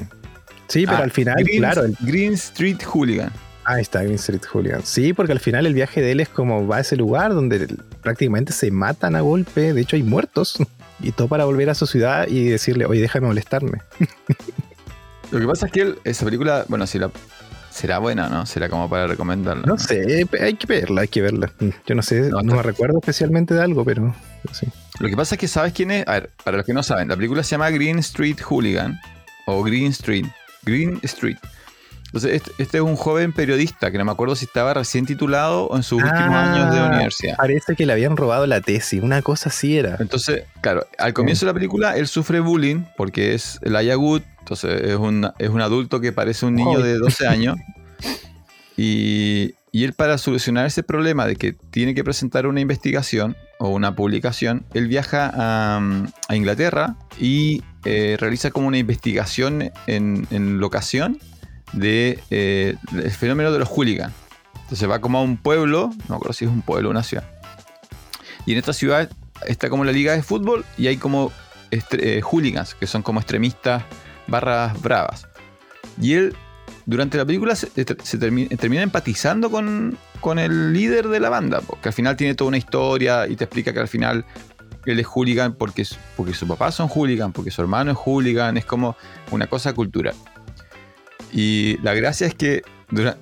[0.68, 3.32] Sí, pero ah, al final, Green, claro, el- Green Street Hooligan.
[3.66, 4.88] ahí está Green Street Hooligans.
[4.88, 7.68] Sí, porque al final el viaje de él es como va a ese lugar donde
[8.02, 10.58] prácticamente se matan a golpe, de hecho hay muertos,
[11.02, 13.80] y todo para volver a su ciudad y decirle, oye, déjame molestarme.
[15.32, 17.12] Lo que pasa es que él- esa película, bueno, si la,
[17.80, 18.46] será buena, ¿no?
[18.46, 19.64] Será como para recomendarla.
[19.66, 21.52] No sé, hay que verla, hay que verla.
[21.88, 24.14] Yo no sé, No, me recuerdo especialmente de algo, pero
[24.52, 24.68] sí.
[25.00, 26.06] Lo que pasa es que sabes quién es.
[26.06, 29.00] A ver, para los que no saben, la película se llama Green Street Hooligan
[29.46, 30.26] o Green Street.
[30.64, 31.38] Green Street.
[32.10, 35.66] Entonces, este, este es un joven periodista que no me acuerdo si estaba recién titulado
[35.68, 36.54] o en sus últimos Ah.
[36.54, 37.38] años de universidad.
[37.38, 39.96] Parece que le habían robado la tesis, una cosa así era.
[40.00, 44.82] Entonces, claro, al comienzo de la película él sufre bullying porque es el Ayagut, entonces
[44.84, 47.58] es un, es un adulto que parece un niño de 12 años.
[48.78, 53.70] Y, y él para solucionar ese problema de que tiene que presentar una investigación o
[53.70, 55.82] una publicación, él viaja a,
[56.28, 61.20] a Inglaterra y eh, realiza como una investigación en, en locación
[61.74, 64.14] de, eh, del fenómeno de los hooligans.
[64.62, 67.24] Entonces va como a un pueblo, no acuerdo si es un pueblo o una ciudad.
[68.46, 69.10] Y en esta ciudad
[69.48, 71.32] está como la liga de fútbol y hay como
[71.72, 73.84] eh, hooligans, que son como extremistas
[74.28, 75.28] barras bravas.
[76.02, 76.36] Y él,
[76.86, 79.98] durante la película, se, se termi- termina empatizando con,
[80.38, 83.74] el líder de la banda, porque al final tiene toda una historia y te explica
[83.74, 84.26] que al final
[84.86, 88.66] él es hooligan porque, porque su papá son hooligan, porque su hermano es hooligan, es
[88.66, 88.96] como
[89.32, 90.16] una cosa cultural.
[91.32, 92.64] Y la gracia es que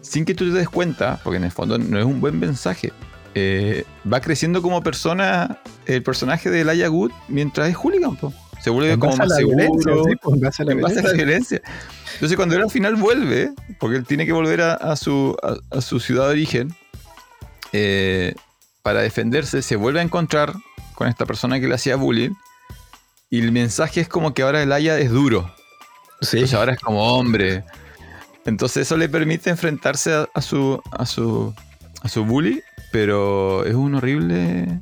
[0.02, 2.94] sin que tú te des cuenta, porque en el fondo no es un buen mensaje,
[3.36, 8.16] eh, va creciendo como persona el personaje de Elijah Wood mientras es hooligan.
[8.16, 8.34] po.
[8.62, 11.14] Se vuelve En como más seguro sí, en base a la en base a la
[11.14, 11.62] violencia.
[12.14, 15.78] Entonces cuando él al final vuelve, porque él tiene que volver a, a su, a,
[15.78, 16.76] a su ciudad de origen,
[17.74, 18.34] eh,
[18.82, 20.54] para defenderse, se vuelve a encontrar
[20.96, 22.32] con esta persona que le hacía bullying.
[23.30, 25.54] Y el mensaje es como que ahora el Aya es duro.
[26.22, 26.38] Sí.
[26.38, 27.66] Entonces ahora es como hombre.
[28.48, 31.54] Entonces eso le permite enfrentarse a, a su, a, su,
[32.02, 34.80] a su bully, pero es un horrible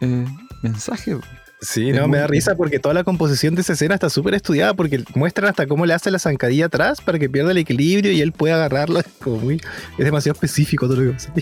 [0.00, 0.24] eh,
[0.62, 1.16] mensaje.
[1.62, 4.34] Sí, Es no, me da risa porque toda la composición de esa escena está súper
[4.34, 8.12] estudiada porque muestran hasta cómo le hace la zancadilla atrás para que pierda el equilibrio
[8.12, 9.00] y él pueda agarrarlo.
[9.00, 9.54] Es, como muy,
[9.98, 11.32] es demasiado específico todo lo que pasa.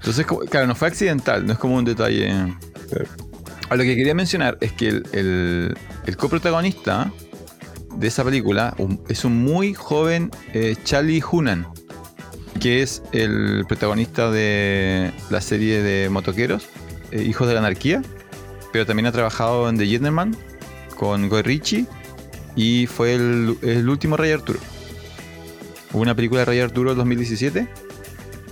[0.00, 2.32] Entonces, claro, no fue accidental, no es como un detalle.
[3.68, 7.12] A lo que quería mencionar es que el, el- el coprotagonista
[7.96, 11.66] de esa película un- es un muy joven eh, Charlie Hunan,
[12.60, 16.68] que es el protagonista de la serie de motoqueros,
[17.10, 18.02] eh, Hijos de la Anarquía,
[18.72, 20.36] pero también ha trabajado en The Gentleman
[20.96, 21.86] con Guy Ritchie
[22.56, 24.58] y fue el, el último Rey Arturo.
[25.92, 27.68] Hubo una película de Rey Arturo del 2017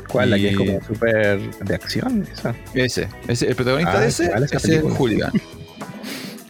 [0.08, 0.30] ¿Cuál?
[0.30, 2.26] La que es Y- como súper de acción.
[2.32, 2.54] Esa.
[2.74, 4.94] ese, ese, el protagonista Ah, de ese es el película.
[4.96, 5.32] Hooligan.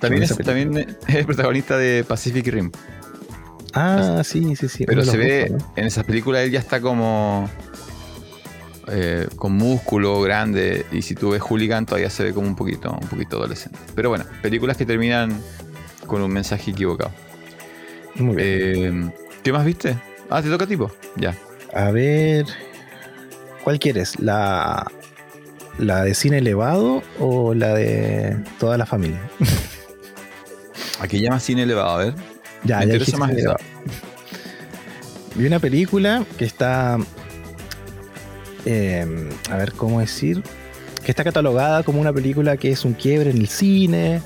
[0.01, 2.71] También es, también es el protagonista de Pacific Rim.
[3.75, 4.85] Ah, sí, sí, sí.
[4.87, 7.49] Pero se ve, en esa película él ya está como
[8.89, 10.87] eh, con músculo grande.
[10.91, 13.79] Y si tú ves Hooligan todavía se ve como un poquito, un poquito adolescente.
[13.95, 15.41] Pero bueno, películas que terminan
[16.07, 17.13] con un mensaje equivocado.
[18.17, 19.09] Muy bien.
[19.09, 19.97] Eh, ¿Qué más viste?
[20.29, 20.91] Ah, te toca tipo.
[21.17, 21.37] Ya.
[21.73, 22.47] A ver.
[23.63, 24.19] ¿Cuál quieres?
[24.19, 24.91] ¿La,
[25.79, 29.21] ¿La de cine elevado o la de toda la familia?
[31.01, 32.15] Aquí llama cine elevado, a ver.
[32.65, 33.59] Ya, Me ya interesa más elevado.
[35.35, 36.99] Vi una película que está.
[38.67, 40.43] eh, a ver cómo decir.
[41.05, 44.21] Que está catalogada como una película que es un quiebre en el cine.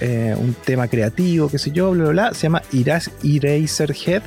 [0.00, 2.34] eh, un tema creativo, qué sé yo, bla, bla, bla.
[2.34, 4.22] Se llama Iras- Eraserhead,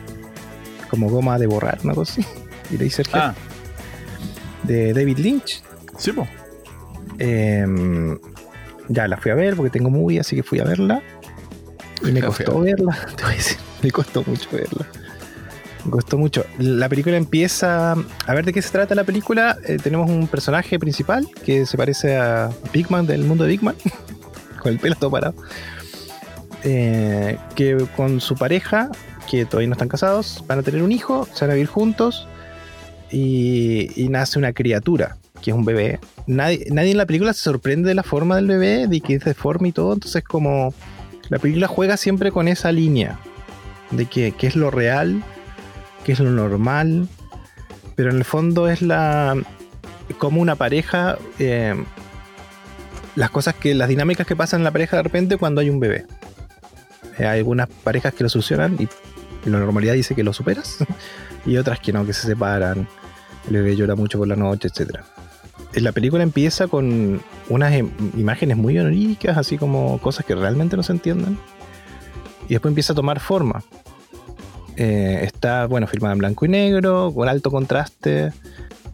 [0.90, 2.26] como goma de borrar, una cosa así.
[2.74, 3.36] Eraserhead, Ah,
[4.64, 5.62] de David Lynch.
[5.98, 6.28] sí, po.
[7.20, 8.18] Em,
[8.88, 11.02] ya la fui a ver porque tengo movie, así que fui a verla.
[12.04, 14.88] Y me costó verla, te voy a decir, me costó mucho verla.
[15.86, 16.46] Me costó mucho.
[16.60, 17.94] La película empieza.
[17.94, 19.58] A ver de qué se trata la película.
[19.66, 23.64] Eh, tenemos un personaje principal que se parece a Big Man del mundo de Big
[23.64, 23.76] Man,
[24.62, 25.36] con el pelo todo parado.
[26.64, 28.90] Eh, que con su pareja,
[29.30, 32.28] que todavía no están casados, van a tener un hijo, se van a vivir juntos
[33.10, 36.00] y, y nace una criatura, que es un bebé.
[36.26, 39.24] Nadie, nadie en la película se sorprende de la forma del bebé, de que es
[39.24, 40.74] deforme y todo, entonces como
[41.30, 43.20] la película juega siempre con esa línea
[43.92, 45.24] de que, qué es lo real,
[46.04, 47.08] qué es lo normal,
[47.96, 49.36] pero en el fondo es la
[50.18, 51.76] como una pareja, eh,
[53.16, 55.80] las cosas que, las dinámicas que pasan en la pareja de repente cuando hay un
[55.80, 56.06] bebé.
[57.18, 58.88] Eh, hay algunas parejas que lo solucionan y
[59.50, 60.78] la normalidad dice que lo superas,
[61.46, 62.88] y otras que no, que se separan,
[63.48, 65.04] el bebé llora mucho por la noche, etcétera.
[65.74, 70.76] Eh, La película empieza con unas im- imágenes muy oníricas, así como cosas que realmente
[70.78, 71.38] no se entienden.
[72.50, 73.64] Y después empieza a tomar forma.
[74.76, 78.32] Eh, está, bueno, filmada en blanco y negro, con alto contraste.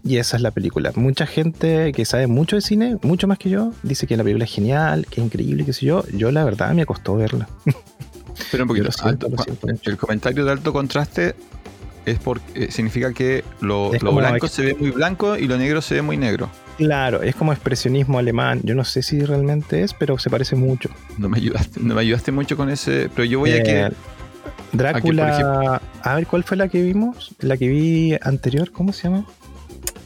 [0.06, 0.92] Y esa es la película.
[0.96, 4.44] Mucha gente que sabe mucho de cine, mucho más que yo, dice que la película
[4.46, 6.04] es genial, que es increíble, qué sé yo.
[6.12, 7.48] Yo la verdad me costó verla.
[8.52, 8.92] Pero un poquito.
[8.92, 11.36] Siento, alto- el comentario de alto contraste
[12.06, 15.96] es porque significa que lo, lo blanco se ve muy blanco y lo negro se
[15.96, 16.50] ve muy negro.
[16.78, 18.62] Claro, es como expresionismo alemán.
[18.64, 20.90] Yo no sé si realmente es, pero se parece mucho.
[21.18, 23.10] No me ayudaste, no me ayudaste mucho con ese.
[23.16, 23.90] Pero yo voy a Eh, que.
[24.72, 25.28] Drácula.
[25.36, 25.82] Aquí, por
[26.12, 27.36] a ver, ¿cuál fue la que vimos?
[27.40, 29.26] La que vi anterior, ¿cómo se llama?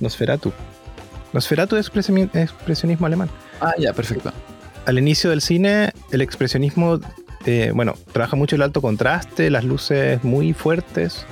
[0.01, 0.51] Nosferatu.
[1.33, 3.29] Nosferatu es expresioni- expresionismo alemán.
[3.61, 4.31] Ah, ya, perfecto.
[4.85, 6.99] Al inicio del cine, el expresionismo,
[7.45, 11.25] eh, bueno, trabaja mucho el alto contraste, las luces muy fuertes,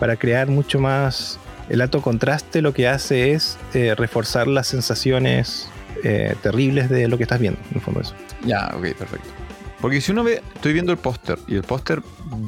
[0.00, 1.38] para crear mucho más.
[1.68, 5.68] El alto contraste lo que hace es eh, reforzar las sensaciones
[6.04, 8.14] eh, terribles de lo que estás viendo, en el fondo eso.
[8.44, 9.28] Ya, ok, perfecto.
[9.80, 12.02] Porque si uno ve, estoy viendo el póster y el póster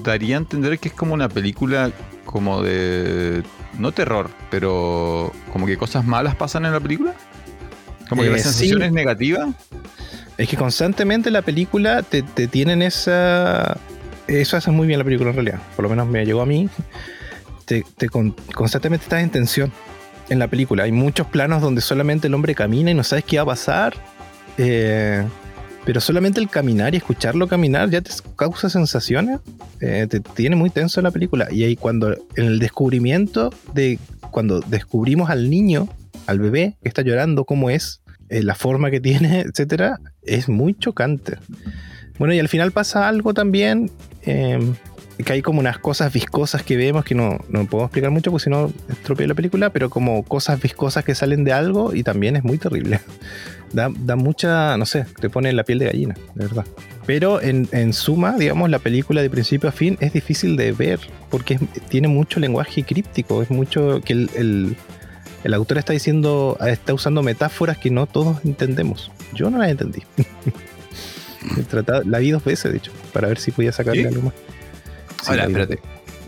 [0.04, 1.90] daría a entender que es como una película
[2.24, 3.42] como de,
[3.78, 7.14] no terror, pero como que cosas malas pasan en la película.
[8.08, 8.84] Como que Eh, la sensación sí.
[8.84, 9.48] es negativa.
[10.36, 13.78] Es que constantemente la película te, te tienen esa.
[14.26, 15.60] Eso hace muy bien la película en realidad.
[15.76, 16.68] Por lo menos me llegó a mí.
[17.64, 19.72] Te, con- constantemente estás en tensión
[20.28, 20.84] en la película.
[20.84, 23.94] Hay muchos planos donde solamente el hombre camina y no sabes qué va a pasar.
[24.58, 25.24] Eh,
[25.84, 29.40] pero solamente el caminar y escucharlo caminar ya te causa sensaciones.
[29.80, 31.48] Eh, te tiene muy tenso la película.
[31.50, 33.98] Y ahí cuando en el descubrimiento de
[34.30, 35.88] cuando descubrimos al niño,
[36.26, 38.00] al bebé que está llorando, cómo es,
[38.30, 41.36] eh, la forma que tiene, etcétera, es muy chocante.
[42.18, 43.90] Bueno, y al final pasa algo también,
[45.22, 48.44] que hay como unas cosas viscosas que vemos que no, no puedo explicar mucho porque
[48.44, 52.36] si no estropeo la película, pero como cosas viscosas que salen de algo y también
[52.36, 53.00] es muy terrible.
[53.72, 56.64] Da, da mucha, no sé, te pone la piel de gallina, de verdad.
[57.06, 61.00] Pero en, en suma, digamos, la película de principio a fin es difícil de ver
[61.28, 64.76] porque es- tiene mucho lenguaje críptico, es mucho que el, el-
[65.42, 69.10] el autor está diciendo, está usando metáforas que no todos entendemos.
[69.34, 70.02] Yo no las entendí.
[71.58, 74.08] He tratado- la vi dos veces, de hecho, para ver si podía sacarle ¿Sí?
[74.08, 74.34] algo más.
[75.28, 75.78] Ahora, espérate.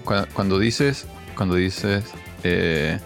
[0.04, 1.06] Cuando, cuando dices,
[1.36, 2.04] cuando dices,
[2.44, 2.98] eh,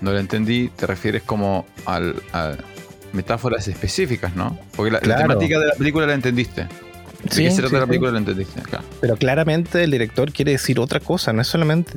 [0.00, 2.52] no lo entendí, te refieres como al, a
[3.12, 4.58] metáforas específicas, ¿no?
[4.76, 6.62] Porque la, temática de la película la entendiste.
[7.24, 8.10] ¿De Sí, sí, la película?
[8.12, 8.60] La entendiste.
[8.60, 8.84] Claro.
[9.00, 11.92] Pero claramente el director quiere decir otra cosa, no es solamente.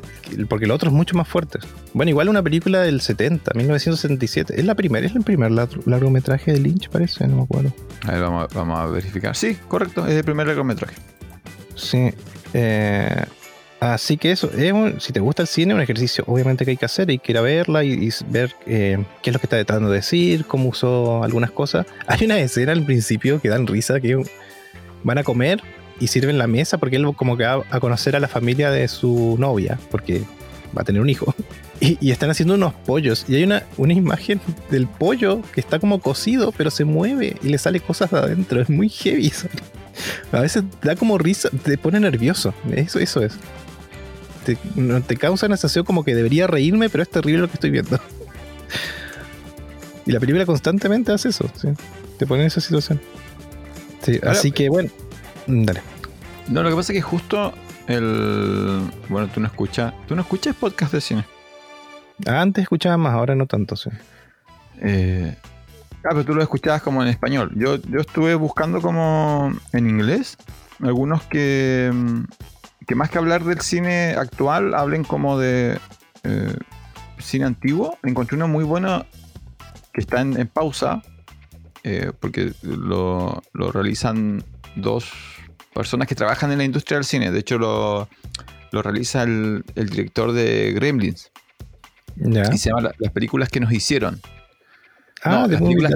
[0.48, 1.58] Porque el otro es mucho más fuerte.
[1.92, 4.58] Bueno, igual una película del 70, 1977.
[4.58, 7.74] Es la primera, es el primer lar- largometraje de Lynch, parece, no me acuerdo.
[8.06, 9.36] A ver, vamos, vamos a verificar.
[9.36, 10.94] Sí, correcto, es el primer largometraje.
[11.74, 12.10] Sí.
[12.54, 13.24] Eh,
[13.80, 16.76] así que eso, es un- si te gusta el cine, un ejercicio obviamente que hay
[16.76, 19.46] que hacer, hay que ir a verla y, y ver eh, qué es lo que
[19.46, 21.86] está tratando de decir, cómo usó algunas cosas.
[22.06, 24.22] Hay una escena al principio que dan risa, que
[25.04, 25.62] van a comer
[26.00, 28.86] y sirven la mesa porque él como que va a conocer a la familia de
[28.88, 30.22] su novia, porque
[30.76, 31.34] va a tener un hijo.
[31.80, 33.24] Y, y están haciendo unos pollos.
[33.28, 37.50] Y hay una, una imagen del pollo que está como cocido, pero se mueve y
[37.50, 38.60] le sale cosas de adentro.
[38.60, 39.32] Es muy heavy.
[40.32, 42.54] A veces da como risa, te pone nervioso.
[42.72, 43.36] Eso, eso es.
[44.44, 48.00] Te, causa una sensación como que debería reírme, pero es terrible lo que estoy viendo.
[50.06, 51.68] Y la película constantemente hace eso, sí.
[52.18, 53.00] Te pone en esa situación.
[54.02, 54.90] Sí, Ahora- así que bueno,
[55.46, 55.82] mm, dale.
[56.48, 57.52] No, lo que pasa es que justo
[57.88, 58.80] el.
[59.10, 59.92] Bueno, tú no escuchas.
[60.06, 61.24] Tú no escuchas podcast de cine.
[62.26, 63.90] Antes escuchaba más, ahora no tanto, sí.
[64.80, 65.36] Eh,
[66.04, 67.52] Ah, pero tú lo escuchabas como en español.
[67.56, 70.36] Yo, yo estuve buscando como en inglés
[70.82, 72.24] algunos que, mm,
[72.86, 75.78] que más que hablar del cine actual, hablen como de
[76.22, 76.56] eh,
[77.18, 77.98] cine antiguo.
[78.02, 79.04] Encontré uno muy bueno
[79.92, 81.02] que está en, pausa,
[81.82, 84.44] eh, porque lo, lo, realizan
[84.76, 85.10] dos
[85.74, 87.32] personas que trabajan en la industria del cine.
[87.32, 88.08] De hecho, lo,
[88.70, 91.32] lo realiza el, el, director de Gremlins.
[92.16, 94.20] Y se llama Las películas que nos hicieron.
[95.22, 95.94] Ah, de las películas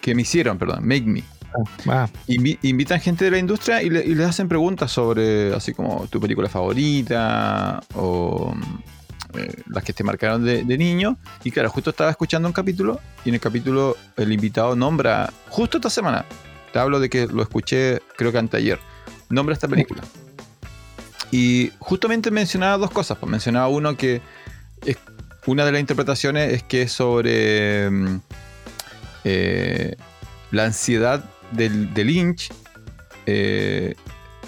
[0.00, 1.24] que, me hicieron, perdón, Make Me.
[1.86, 6.48] Ah, invitan gente de la industria y, les hacen preguntas sobre, así como tu película
[6.48, 8.54] favorita o
[9.34, 11.16] eh, las que te marcaron de, niño.
[11.44, 15.78] Y claro, justo estaba escuchando un capítulo y en el capítulo el invitado nombra, justo
[15.78, 16.24] esta semana,
[16.72, 18.80] te hablo de que lo escuché creo que anteayer,
[19.28, 20.02] nombra esta película.
[21.30, 23.18] Y justamente mencionaba dos cosas.
[23.18, 24.20] Pues mencionaba uno que
[24.84, 24.96] es
[25.46, 28.20] una de las interpretaciones es que es sobre mm,
[29.24, 29.96] eh,
[30.50, 32.50] la ansiedad del, Lynch,
[33.26, 33.94] eh,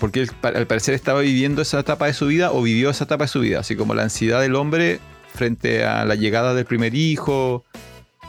[0.01, 3.25] porque él, al parecer estaba viviendo esa etapa de su vida o vivió esa etapa
[3.25, 5.01] de su vida, así como la ansiedad del hombre
[5.35, 7.65] frente a la llegada del primer hijo.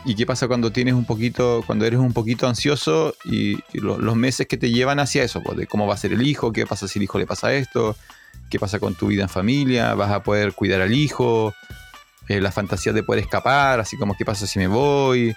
[0.05, 4.47] Y qué pasa cuando tienes un poquito, cuando eres un poquito ansioso y, los meses
[4.47, 6.87] que te llevan hacia eso, pues, de cómo va a ser el hijo, qué pasa
[6.87, 7.95] si el hijo le pasa esto,
[8.49, 11.53] qué pasa con tu vida en familia, vas a poder cuidar al hijo,
[12.27, 15.35] eh, la fantasía de poder escapar, así como qué pasa si me voy.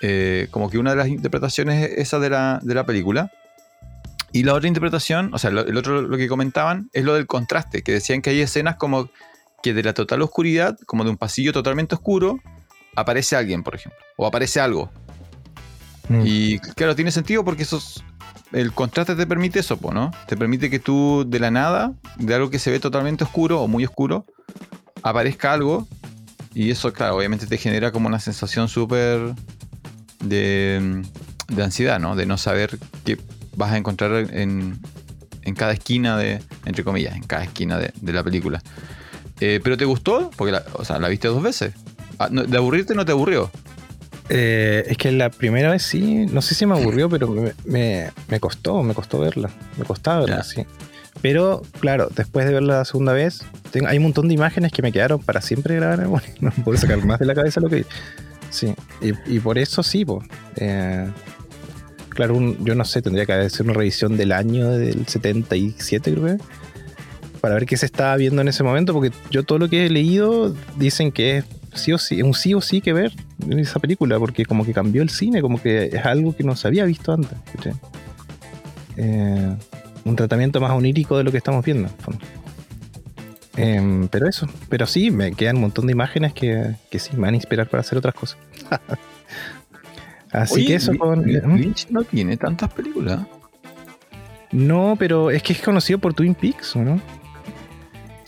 [0.00, 3.30] Eh, como que una de las interpretaciones es esa de la, de la película.
[4.32, 7.82] Y la otra interpretación, o sea, el otro lo que comentaban es lo del contraste,
[7.82, 9.10] que decían que hay escenas como
[9.62, 12.40] que de la total oscuridad, como de un pasillo totalmente oscuro,
[12.96, 14.90] aparece alguien, por ejemplo, o aparece algo.
[16.08, 16.22] Mm.
[16.24, 17.80] Y claro, tiene sentido porque eso
[18.52, 20.10] el contraste te permite eso, ¿no?
[20.26, 23.68] Te permite que tú de la nada, de algo que se ve totalmente oscuro o
[23.68, 24.26] muy oscuro,
[25.02, 25.86] aparezca algo
[26.54, 29.34] y eso, claro, obviamente te genera como una sensación súper
[30.22, 31.02] de,
[31.56, 32.16] ansiedad, ¿no?
[32.16, 33.18] De no saber qué
[33.56, 34.78] vas a encontrar en,
[35.56, 38.62] cada esquina de, entre comillas, en cada esquina de, la película.
[39.40, 40.30] Eh, ¿Pero te gustó?
[40.36, 41.74] Porque la, o sea, la viste dos veces.
[42.18, 43.50] Ah, ¿De aburrirte no te aburrió?
[44.28, 47.34] Eh, es que la primera vez sí, no sé si me aburrió, pero
[47.64, 49.50] me, costó, me costó verla.
[49.78, 50.64] Me costaba verla, sí.
[51.22, 53.44] Pero claro, después de verla la segunda vez,
[53.86, 56.06] hay un montón de imágenes que me quedaron para siempre grabar.
[56.08, 57.86] Bueno, no puedo sacar más de la cabeza lo que
[58.50, 60.28] Sí, y, por eso sí, pues.
[62.10, 66.44] claro, yo no sé, tendría que hacer una revisión del año del 77, creo que.
[67.40, 69.90] Para ver qué se estaba viendo en ese momento, porque yo todo lo que he
[69.90, 73.12] leído dicen que es sí o sí, un sí o sí que ver
[73.48, 76.54] en esa película, porque como que cambió el cine, como que es algo que no
[76.54, 77.36] se había visto antes.
[78.96, 79.56] Eh,
[80.04, 81.88] un tratamiento más onírico de lo que estamos viendo.
[83.56, 87.22] Em, pero eso, pero sí, me quedan un montón de imágenes que, que sí me
[87.22, 88.38] van a inspirar para hacer otras cosas.
[90.32, 91.20] Así que eso con.
[91.20, 91.56] ¿Mm?
[91.56, 93.20] Lynch no tiene tantas películas.
[94.50, 97.00] No, pero es que es conocido por Twin Peaks, ¿no?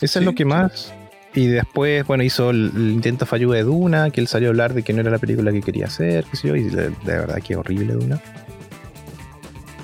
[0.01, 0.93] Eso es lo que más.
[1.33, 4.83] Y después, bueno, hizo el, intento fallido de Duna, que él salió a hablar de
[4.83, 7.55] que no era la película que quería hacer, qué sé yo, y de, verdad que
[7.55, 8.21] horrible Duna.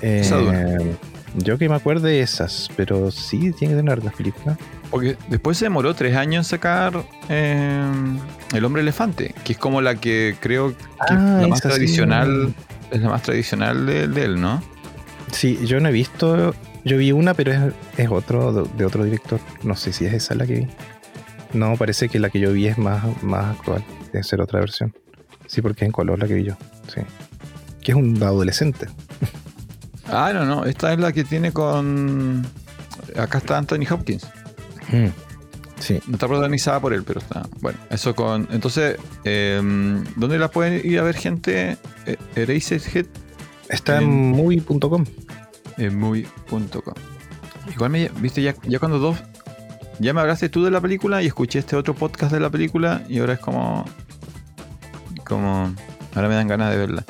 [0.00, 0.96] Eh,
[1.34, 4.58] yo que me acuerdo de esas, pero sí, tiene que tener las películas.
[4.90, 7.82] Porque después se demoró tres años en sacar eh,
[8.52, 12.54] El Hombre Elefante, que es como la que creo que ah, la más tradicional,
[12.90, 14.62] es la más tradicional de, él, ¿no?
[15.30, 19.40] Sí, yo no he visto, yo vi una, pero es, otro, de, otro director.
[19.62, 20.66] No sé si es esa la que vi.
[21.54, 24.94] No, parece que la que yo vi es más, más actual, debe ser otra versión.
[25.46, 26.56] Sí, porque es en color la que vi yo,
[26.94, 27.00] sí.
[27.82, 28.88] Que es un adolescente.
[30.12, 30.64] Ah, no, no.
[30.66, 32.46] Esta es la que tiene con.
[33.16, 34.26] Acá está Anthony Hopkins.
[34.90, 35.06] Mm,
[35.80, 36.00] sí.
[36.06, 37.48] No está protagonizada por él, pero está.
[37.60, 38.46] Bueno, eso con.
[38.52, 41.78] Entonces, em, ¿dónde la pueden ir a ver gente?
[42.04, 43.06] Eh, Eraserhead.
[43.70, 45.04] Está en, muy.com.
[45.78, 46.94] En muy.com.
[47.72, 48.10] Igual me.
[48.20, 49.18] Viste, ya, ya cuando dos.
[49.98, 53.02] Ya me hablaste tú de la película y escuché este otro podcast de la película
[53.08, 53.86] y ahora es como.
[55.24, 55.74] Como.
[56.14, 57.04] Ahora me dan ganas de verla.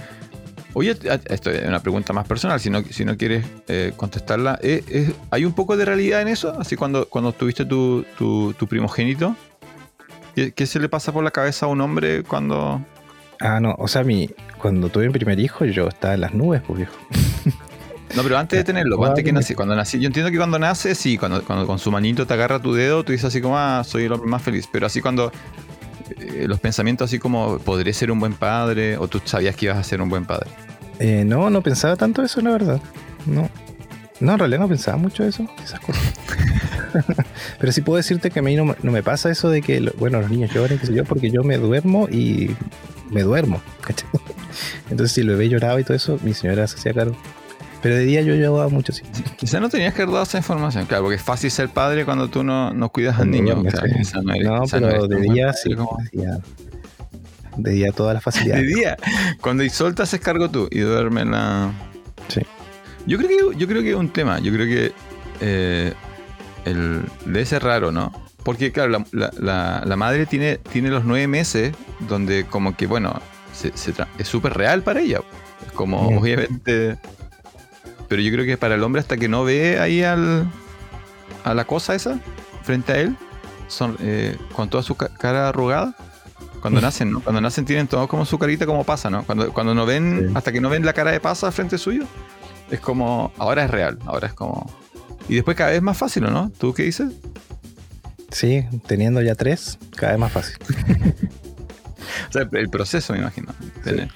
[0.75, 0.97] Oye,
[1.27, 4.59] esto es una pregunta más personal, si no, si no quieres eh, contestarla.
[4.62, 6.59] ¿eh, hay un poco de realidad en eso?
[6.59, 8.05] Así cuando, cuando tuviste tu,
[8.68, 9.37] primogénito,
[10.35, 12.85] ¿qué, se le pasa por la cabeza a un hombre cuando...?
[13.41, 16.62] Ah, no, o sea, mi, cuando tuve mi primer hijo yo estaba en las nubes,
[16.66, 16.95] pues viejo.
[18.14, 20.95] No, pero antes de tenerlo, antes que nací, cuando nací, yo entiendo que cuando nace,
[20.95, 23.83] sí, cuando, cuando con su manito te agarra tu dedo, tú dices así como, ah,
[23.85, 24.68] soy el hombre más feliz.
[24.70, 25.33] Pero así cuando
[26.19, 28.97] eh, los pensamientos así como, ¿podré ser un buen padre?
[28.99, 30.51] ¿O tú sabías que ibas a ser un buen padre?
[30.99, 32.81] Eh, no, no pensaba tanto eso, la verdad.
[33.27, 33.51] No.
[34.21, 36.15] No, en realidad no pensaba mucho eso, esas cosas.
[37.59, 40.31] Pero sí puedo decirte que a mí no, me pasa eso de que, bueno, los
[40.31, 42.51] niños lloren, qué sé yo, porque yo me duermo y
[43.11, 43.61] me duermo.
[44.91, 47.17] Entonces, si el bebé lloraba y todo eso, mi señora se hacía cargo.
[47.83, 49.03] Pero de día yo llevaba mucho sí.
[49.37, 52.28] Quizás no tenías que haber dado esa información, claro, porque es fácil ser padre cuando
[52.28, 53.57] tú no, no cuidas al niño.
[53.57, 54.14] No, claro, no eres-
[54.45, 55.74] No, esa no pero de día sí.
[55.74, 56.39] Como- De día,
[57.57, 58.66] de día todas las De facilidades.
[58.74, 58.97] día,
[59.41, 61.72] cuando Isol te haces cargo tú y duerme la.
[62.28, 62.41] Sí.
[63.07, 64.39] Yo creo que, yo creo que es un tema.
[64.39, 64.93] Yo creo que
[65.41, 65.93] eh,
[66.64, 68.12] el, debe ser raro, ¿no?
[68.45, 71.74] Porque, claro, la, la- la- la madre tiene, tiene los nueve meses
[72.09, 73.20] donde, como que, bueno,
[73.53, 75.18] se- se es súper real para ella.
[75.66, 76.18] Es como, Mm.
[76.18, 76.97] obviamente.
[78.13, 80.47] Pero yo creo que para el hombre, hasta que no ve ahí al,
[81.45, 82.21] a la cosa esa
[82.63, 83.17] frente a él,
[83.69, 85.97] son, eh, con toda su ca- cara arrugada.
[86.61, 87.21] Cuando nacen, ¿no?
[87.21, 89.25] Cuando nacen tienen todos como su carita como pasa, ¿no?
[89.25, 90.33] Cuando, cuando no ven, Sí.
[90.37, 92.05] hasta que no ven la cara de pasa frente suyo,
[92.71, 94.71] es como, ahora es real, ahora es como...
[95.31, 96.51] Y después cada vez más fácil, ¿o ¿no?
[96.51, 97.15] ¿Tú qué dices?
[98.31, 100.57] Sí, teniendo ya tres, cada vez más fácil.
[102.29, 103.55] O sea, el proceso, me imagino.
[103.83, 104.09] Tener,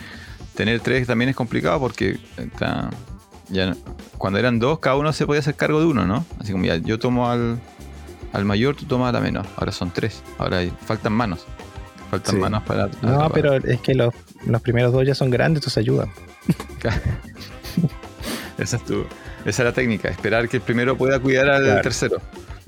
[0.54, 2.90] tener tres también es complicado porque está-
[3.48, 3.76] ya no-
[4.18, 6.24] cuando eran dos, cada uno se podía hacer cargo de uno, ¿no?
[6.40, 7.58] Así como ya, yo tomo al,
[8.32, 9.46] al mayor, tú tomas a la menor.
[9.56, 10.22] Ahora son tres.
[10.38, 11.44] Ahora hay- faltan manos.
[12.10, 12.40] Faltan Sí.
[12.40, 12.86] manos para...
[13.02, 14.14] No, para- pero es que los,
[14.46, 16.10] los primeros dos ya son grandes, entonces ayudan.
[18.58, 19.02] Esa es tu,
[19.44, 21.82] esa es la técnica, esperar que el primero pueda cuidar al Claro.
[21.82, 22.16] tercero.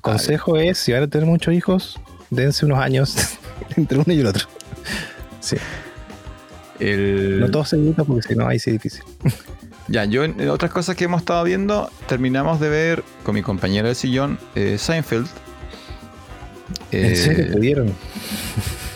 [0.03, 1.99] Consejo es, si van a tener muchos hijos,
[2.31, 3.17] dense unos años
[3.77, 4.47] entre uno y el otro.
[5.41, 5.57] Sí,
[6.79, 9.03] El- no todos seguidos porque si no, ahí sí es difícil.
[9.89, 13.43] Ya, yo en, en otras cosas que hemos estado viendo, terminamos de ver con mi
[13.43, 15.27] compañera de sillón, eh, Seinfeld.
[16.93, 17.93] ¿En Eh, serio pudieron?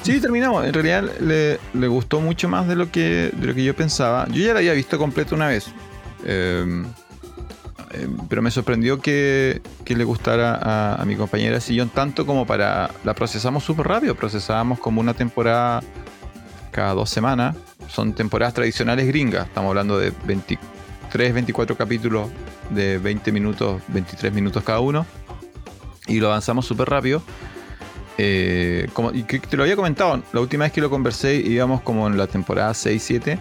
[0.03, 0.66] Sí, terminamos.
[0.66, 4.26] En realidad le, le gustó mucho más de lo que de lo que yo pensaba.
[4.30, 5.68] Yo ya la había visto completa una vez.
[6.24, 6.82] Eh,
[7.93, 12.26] eh, pero me sorprendió que, que le gustara a, a mi compañera de sillón tanto
[12.26, 12.90] como para...
[13.05, 14.16] La procesamos súper rápido.
[14.16, 15.84] Procesábamos como una temporada
[16.72, 17.55] cada dos semanas.
[17.86, 19.47] Son temporadas tradicionales gringas.
[19.47, 20.11] Estamos hablando de
[21.12, 22.30] 23, 24 capítulos
[22.70, 25.04] de 20 minutos, 23 minutos cada uno.
[26.06, 27.22] Y lo avanzamos súper rápido.
[28.16, 31.82] Eh, como, y que te lo había comentado, la última vez que lo conversé íbamos
[31.82, 33.38] como en la temporada 6-7.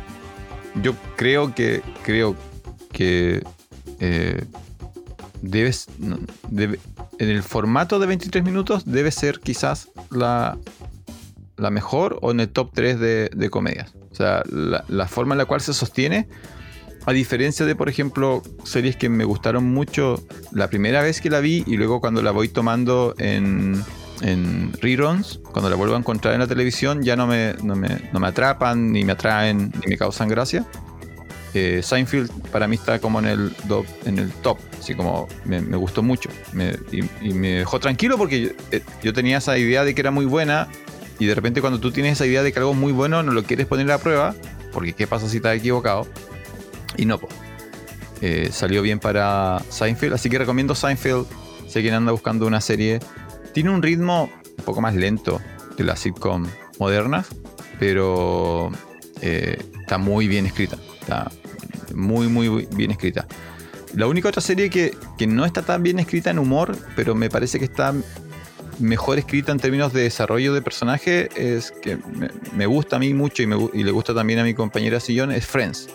[0.84, 2.36] Yo creo que creo
[2.92, 3.42] que
[4.00, 4.44] eh,
[5.42, 5.88] debes
[6.50, 6.80] debe-
[7.20, 10.58] en el formato de 23 minutos debe ser quizás la,
[11.58, 13.94] la mejor o en el top 3 de, de comedias.
[14.12, 16.28] O sea, la, la forma en la cual se sostiene,
[17.06, 20.22] a diferencia de, por ejemplo, series que me gustaron mucho
[20.52, 23.84] la primera vez que la vi y luego cuando la voy tomando en,
[24.22, 27.90] en reruns, cuando la vuelvo a encontrar en la televisión, ya no me, no me,
[28.14, 30.66] no me atrapan, ni me atraen, ni me causan gracia.
[31.54, 35.60] Eh, Seinfeld para mí está como en el, do- en el top, así como me,
[35.60, 39.58] me gustó mucho Me- y, y me dejó tranquilo porque yo, eh, yo tenía esa
[39.58, 40.70] idea de que era muy buena
[41.20, 43.34] y de repente cuando tú tienes esa idea de que algo es muy bueno no
[43.34, 44.34] lo quieres poner a prueba
[44.72, 46.08] porque qué pasa si estás equivocado
[46.98, 47.28] y no, po.
[48.22, 51.26] Eh, salió bien para Seinfeld, así que recomiendo Seinfeld.
[51.68, 53.00] Sé quien anda buscando una serie.
[53.54, 55.42] Tiene un ritmo un poco más lento
[55.78, 56.48] de las sitcom
[56.80, 57.28] modernas,
[57.80, 58.72] pero
[59.22, 60.78] eh, está muy bien escrita.
[61.00, 61.32] Está
[61.96, 63.26] muy, muy bien escrita.
[63.96, 67.30] La única otra serie que, que no está tan bien escrita en humor, pero me
[67.30, 67.94] parece que está
[68.82, 71.98] mejor escrita en términos de desarrollo de personaje, es que
[72.54, 75.32] me, gusta a mí mucho y, me y le gusta también a mi compañera Sillón,
[75.32, 75.88] es Friends.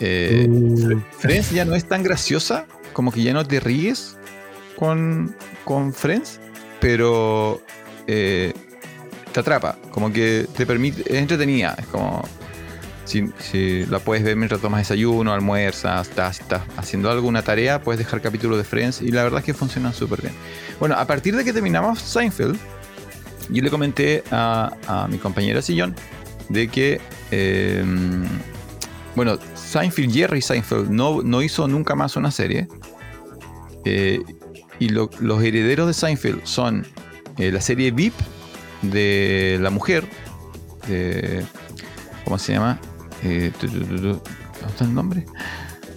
[0.00, 4.16] Eh, Uh, Friends ya no es tan graciosa, como que ya no te ríes
[4.76, 5.34] con,
[5.64, 6.40] con Friends,
[6.80, 7.60] pero
[8.06, 8.52] eh,
[9.32, 12.22] te atrapa, como que te permite, es entretenida, es como
[13.04, 17.98] si, si la puedes ver mientras tomas desayuno, almuerzas, estás, estás haciendo alguna tarea, puedes
[17.98, 20.34] dejar capítulos de Friends y la verdad es que funcionan súper bien.
[20.78, 22.56] Bueno, a partir de que terminamos Seinfeld,
[23.50, 25.94] yo le comenté a, a mi compañera Sillón
[26.50, 27.82] de que, eh,
[29.16, 29.38] bueno,
[29.72, 32.68] Seinfeld, Jerry Seinfeld, no, no hizo nunca más una serie.
[33.84, 34.20] Eh,
[34.78, 36.86] y lo- los herederos de Seinfeld son
[37.38, 38.14] eh, la serie VIP
[38.82, 40.04] de la mujer,
[40.86, 41.44] de-
[42.24, 42.78] ¿cómo se llama?
[43.24, 44.20] Eh, tu, tu, tu, tu, ¿Dónde
[44.68, 45.26] está el nombre?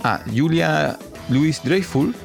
[0.04, 0.98] Ah, Julia
[1.30, 2.16] Louis Dreyfus,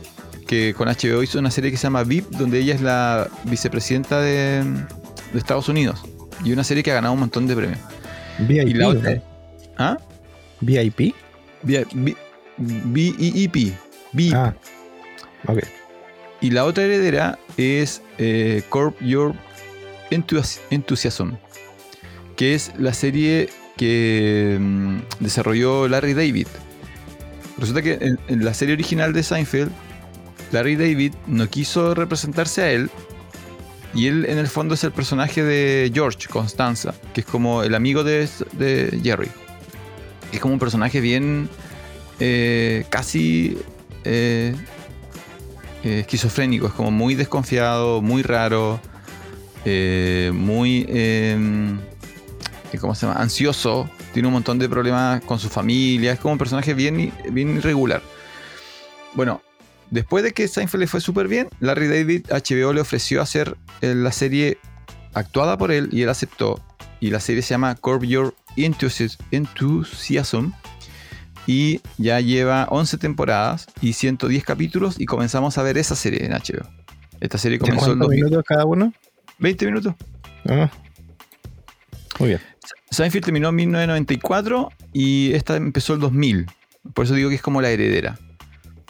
[0.46, 4.20] que con HBO hizo una serie que se llama VIP, donde ella es la vicepresidenta
[4.20, 4.62] de,
[5.32, 6.02] de Estados Unidos.
[6.44, 7.78] Y una serie que ha ganado un montón de premios.
[8.40, 8.68] VIP.
[8.68, 9.14] Y la otra.
[9.14, 9.22] ¿no?
[9.78, 9.98] ¿Ah?
[10.60, 11.14] VIP.
[11.66, 13.72] B-E-E-P.
[14.12, 14.34] BIP.
[14.34, 14.54] Ah,
[15.46, 15.58] ok.
[16.40, 19.34] Y la otra heredera es eh, Corp Your
[20.10, 21.32] Enthusi- Enthusiasm,
[22.36, 26.46] que es la serie que mm, desarrolló Larry David.
[27.58, 29.72] Resulta que en, en la serie original de Seinfeld,
[30.52, 32.90] Larry David no quiso representarse a él.
[33.94, 37.74] Y él en el fondo es el personaje de George Constanza, que es como el
[37.74, 39.30] amigo de, de Jerry.
[40.36, 41.48] Es como un personaje bien
[42.20, 43.58] eh, casi
[44.04, 44.54] eh,
[45.82, 48.80] eh, esquizofrénico, es como muy desconfiado, muy raro,
[49.64, 51.78] muy, em,
[52.80, 53.20] ¿cómo se llama?
[53.20, 57.56] Ansioso, tiene un montón de problemas con su familia, es como un personaje bien, bien
[57.56, 58.02] irregular.
[59.14, 59.42] Bueno,
[59.90, 64.12] después de que Seinfeld le fue súper bien, Larry David HBO le ofreció hacer la
[64.12, 64.58] serie
[65.14, 66.62] actuada por él y él aceptó.
[67.00, 70.52] Y la serie se llama Curb Your Enthusiasm.
[71.46, 76.32] Y ya lleva 11 temporadas y 110 capítulos y comenzamos a ver esa serie en
[76.32, 76.68] HBO.
[77.20, 78.92] Esta serie comenzó en minutos cada uno?
[79.38, 79.94] 20 minutos.
[80.48, 80.70] Ah.
[82.18, 82.40] Muy bien.
[82.90, 86.46] Seinfeld terminó en 1994 y esta empezó el 2000.
[86.94, 88.18] Por eso digo que es como la heredera.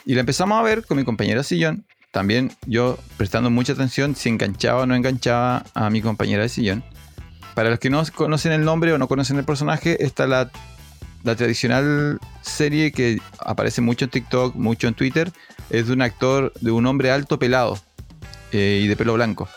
[0.04, 1.84] Y la empezamos a ver con mi compañera sillón.
[2.12, 6.84] También yo prestando mucha atención si enganchaba o no enganchaba a mi compañera de sillón.
[7.56, 10.50] Para los que no conocen el nombre o no conocen el personaje, está la,
[11.24, 15.32] tradicional serie que aparece mucho en TikTok, mucho en Twitter.
[15.70, 17.78] Es de un actor, de un hombre alto pelado
[18.52, 19.48] eh, y de pelo blanco.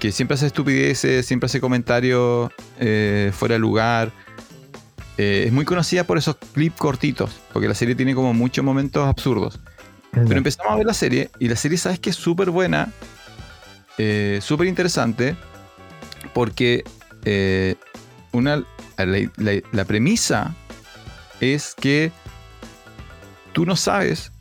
[0.00, 2.50] Que siempre hace estupideces, siempre hace comentarios
[2.80, 4.10] eh, fuera de lugar.
[5.18, 9.06] Eh, es muy conocida por esos clips cortitos, porque la serie tiene como muchos momentos
[9.06, 9.60] absurdos.
[10.12, 12.90] Pero empezamos a ver la serie y la serie, sabes que es súper buena,
[14.40, 15.36] súper interesante
[16.34, 16.84] porque
[17.24, 17.76] eh,
[18.32, 18.64] una,
[18.98, 20.54] la, premisa
[21.40, 22.12] es que
[23.52, 24.32] tú no sabes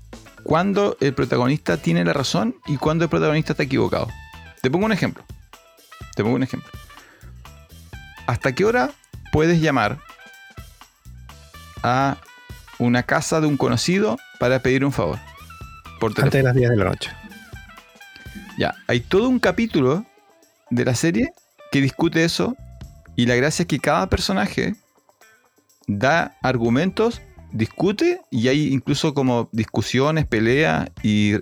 [0.44, 4.08] cuándo el protagonista tiene la razón y cuándo el protagonista está equivocado.
[4.62, 5.24] Te pongo un ejemplo.
[6.16, 6.70] Te pongo un ejemplo.
[8.26, 8.92] ¿Hasta qué hora
[9.32, 10.00] puedes llamar
[11.84, 12.18] a
[12.80, 15.20] una casa de un conocido para pedir un favor?
[16.00, 17.12] Por Antes de las 10 de la noche.
[18.58, 20.06] Ya, hay todo un capítulo
[20.70, 21.34] de la serie
[21.74, 22.56] que discute eso
[23.16, 24.76] y la gracia es que cada personaje
[25.88, 27.20] da argumentos,
[27.52, 31.34] discute y hay incluso como discusiones, peleas y,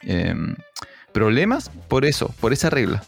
[0.00, 0.56] em,
[1.12, 3.04] problemas por eso, por esa regla.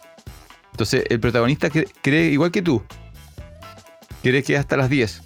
[0.70, 1.68] Entonces el protagonista
[2.01, 2.80] cree, igual que tú,
[4.22, 5.22] cree que hasta las 10.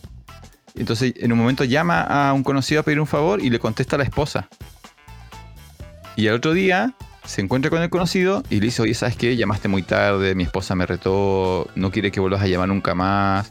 [0.75, 3.97] Entonces en un momento llama a un conocido a pedir un favor y le contesta
[3.97, 4.49] a la esposa.
[6.17, 6.95] Y al otro día
[7.31, 9.37] se encuentra con el conocido y le dice, oye, ¿sabes qué?
[9.37, 13.51] Llamaste muy tarde, mi esposa me retó, no quiere que vuelvas a llamar nunca más.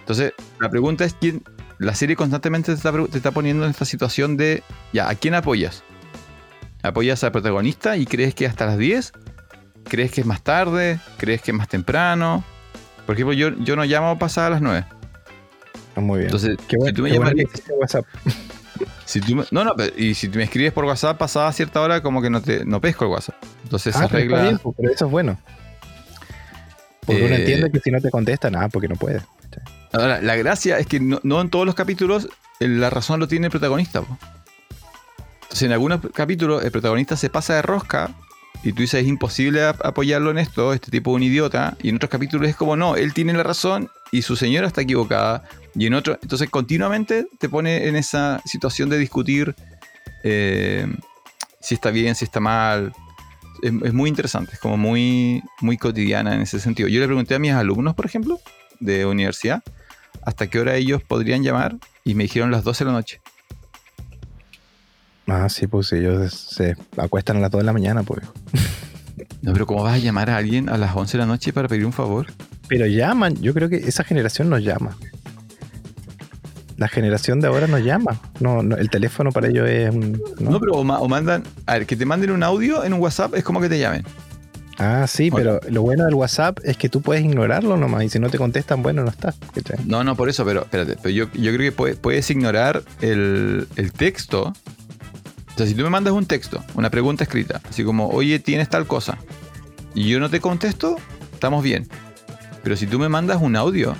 [0.00, 1.42] Entonces, la pregunta es quién,
[1.78, 4.62] la serie constantemente te está, poniendo en esta situación de,
[4.92, 5.82] ya, ¿a quién apoyas?
[6.82, 9.14] ¿Apoyas al protagonista y crees que hasta las 10?
[9.84, 11.00] ¿Crees que es más tarde?
[11.16, 12.44] ¿Crees que es más temprano?
[13.06, 14.84] Por ejemplo, yo, yo no llamo pasada las 9.
[15.96, 16.26] Ah, muy bien.
[16.26, 17.32] Entonces, si tú me llamas...
[17.80, 18.04] WhatsApp.
[19.04, 22.30] Si tú no, no, y si me escribes por WhatsApp pasada cierta hora, como que
[22.30, 23.36] no te no pesco el WhatsApp.
[23.62, 24.58] Entonces ah, regla.
[24.62, 25.38] Pues, pero eso es bueno.
[27.06, 29.20] Porque uno eh, entiende que si no te contesta, nada, porque no puede.
[29.92, 33.50] Ahora, la gracia es que no, en todos los capítulos la razón lo tiene el
[33.50, 34.02] protagonista.
[35.42, 38.10] Entonces, en algunos capítulos el protagonista se pasa de rosca
[38.64, 41.76] y tú dices es imposible apoyarlo en esto, este tipo de un idiota.
[41.82, 44.80] Y en otros capítulos es como no, él tiene la razón y su señora está
[44.80, 45.44] equivocada.
[45.74, 49.54] Y en otro, entonces continuamente te pone en esa situación de discutir
[50.22, 50.86] eh,
[51.60, 52.92] si está bien, si está mal.
[53.62, 56.88] Es, muy interesante, es como muy, muy cotidiana en ese sentido.
[56.88, 58.38] Yo le pregunté a mis alumnos, por ejemplo,
[58.80, 59.62] de universidad,
[60.22, 63.20] hasta qué hora ellos podrían llamar y me dijeron las 12 de la noche.
[65.26, 68.22] Ah, sí, pues ellos se acuestan a las 2 de la mañana, pues.
[69.42, 71.68] No, pero ¿cómo vas a llamar a alguien a las 11 de la noche para
[71.68, 72.26] pedir un favor?
[72.66, 74.96] Pero llaman, yo creo que esa generación nos llama.
[76.76, 78.20] La generación de ahora nos llama.
[78.40, 80.20] No, el teléfono para ellos es un.
[80.40, 81.44] No, pero o, mandan.
[81.66, 84.04] A ver, que te manden un audio en un WhatsApp es como que te llamen.
[84.78, 88.18] Ah, sí, pero lo bueno del WhatsApp es que tú puedes ignorarlo nomás y si
[88.18, 89.36] no te contestan, bueno, no estás.
[89.86, 90.96] No, no, por eso, pero espérate.
[91.00, 94.52] Pero yo, yo creo que puedes, ignorar el, el texto.
[95.54, 98.68] O sea, si tú me mandas un texto, una pregunta escrita, así como, oye, tienes
[98.68, 99.18] tal cosa,
[99.94, 100.96] y yo no te contesto,
[101.32, 101.86] estamos bien.
[102.64, 103.94] Pero si tú me mandas un audio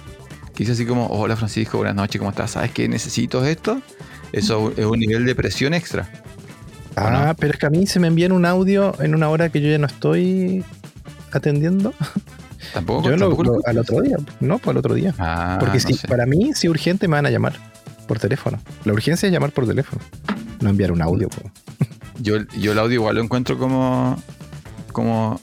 [0.55, 2.53] que dice así como, hola Francisco, buenas noches, ¿cómo estás?
[2.53, 3.81] ¿Sabes que necesito esto?
[4.33, 6.09] Eso es un nivel de presión extra.
[6.97, 9.61] Ah, pero es que a mí se me envían un audio en una hora que
[9.61, 10.65] yo ya no estoy
[11.33, 11.93] atendiendo.
[12.73, 13.09] Tampoco.
[13.09, 13.15] Yo
[13.67, 15.13] al otro día, no, pues al otro día.
[15.19, 17.55] Ah, Porque si, para mí, si urgente, me van a llamar
[18.07, 18.61] por teléfono.
[18.85, 20.01] La urgencia es llamar por teléfono,
[20.61, 21.29] no enviar un audio.
[22.21, 24.23] Yo, yo el audio igual lo encuentro como,
[24.93, 25.41] como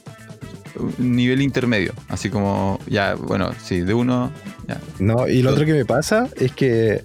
[0.98, 1.92] nivel intermedio.
[2.08, 4.30] Así como, ya, bueno, sí, de uno.
[4.98, 7.04] No, y lo otro que me pasa es que,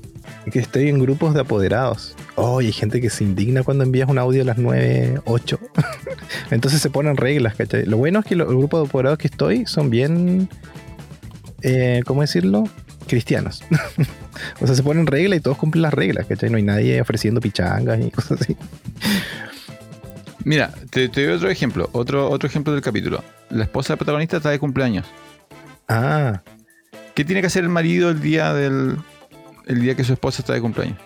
[0.53, 2.15] estoy en grupos de apoderados.
[2.35, 5.59] Oh, y hay gente que se indigna cuando envías un audio a las 9, 8.
[6.51, 7.85] Entonces se ponen reglas, ¿cachai?
[7.85, 10.49] Lo bueno es que los grupos de apoderados que estoy son bien,
[11.61, 12.65] eh, ¿cómo decirlo?
[13.07, 13.63] Cristianos.
[14.61, 16.51] O sea, se ponen reglas y todos cumplen las reglas, ¿cachai?
[16.51, 18.55] No hay nadie ofreciendo pichangas y cosas así.
[20.43, 23.23] Mira, te, te doy otro ejemplo, otro, otro ejemplo del capítulo.
[23.49, 25.07] La esposa del protagonista está de cumpleaños.
[25.87, 26.41] Ah,
[27.17, 28.95] ¿Qué tiene que hacer el marido el día del
[29.65, 30.99] el día que su esposa está de cumpleaños?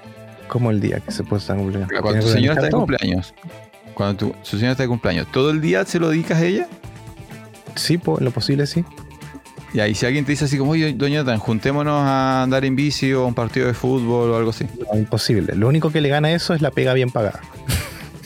[0.49, 1.87] como el día que se puede estar cumpliendo.
[2.01, 3.33] Cuando tu señora está de cumpleaños.
[3.93, 6.67] Cuando tu, su señora está de cumpleaños, ¿todo el día se lo dedicas a ella?
[7.75, 8.83] Sí, en lo posible sí.
[9.73, 12.75] Y ahí si alguien te dice así como, oye, doña Tan, juntémonos a andar en
[12.75, 14.65] bici o a un partido de fútbol o algo así.
[14.91, 15.55] No, imposible.
[15.55, 17.39] Lo único que le gana eso es la pega bien pagada.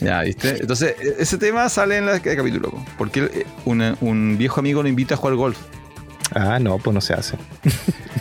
[0.00, 0.56] Ya, ¿viste?
[0.60, 2.70] Entonces, e- ese tema sale en la- el capítulo.
[2.72, 5.58] po, Porque eh, una- un viejo amigo lo invita a jugar golf.
[6.34, 7.36] Ah, no, pues no se hace.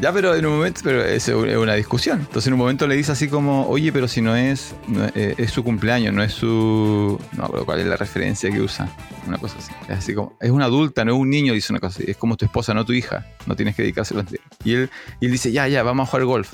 [0.00, 2.20] Ya, pero en un momento, pero es una discusión.
[2.20, 5.12] Entonces en un momento le dice así como, oye, pero si no es, no es,
[5.16, 7.20] eh, es su cumpleaños, no es su...
[7.32, 8.88] No, pero ¿cuál es la referencia que usa?
[9.26, 9.72] Una cosa así.
[9.88, 12.08] Es así como, es una adulta, no es un niño, dice una cosa así.
[12.08, 13.26] Es como tu esposa, no tu hija.
[13.46, 14.42] No tienes que dedicárselo entero.
[14.62, 16.52] Y él, y él dice, ya, ya, vamos a jugar golf.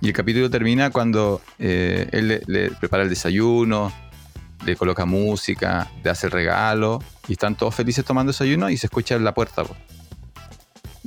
[0.00, 3.92] Y el capítulo termina cuando eh, él le, prepara el desayuno,
[4.64, 8.86] le coloca música, le hace el regalo, y están todos felices tomando desayuno y se
[8.86, 9.64] escucha en la puerta.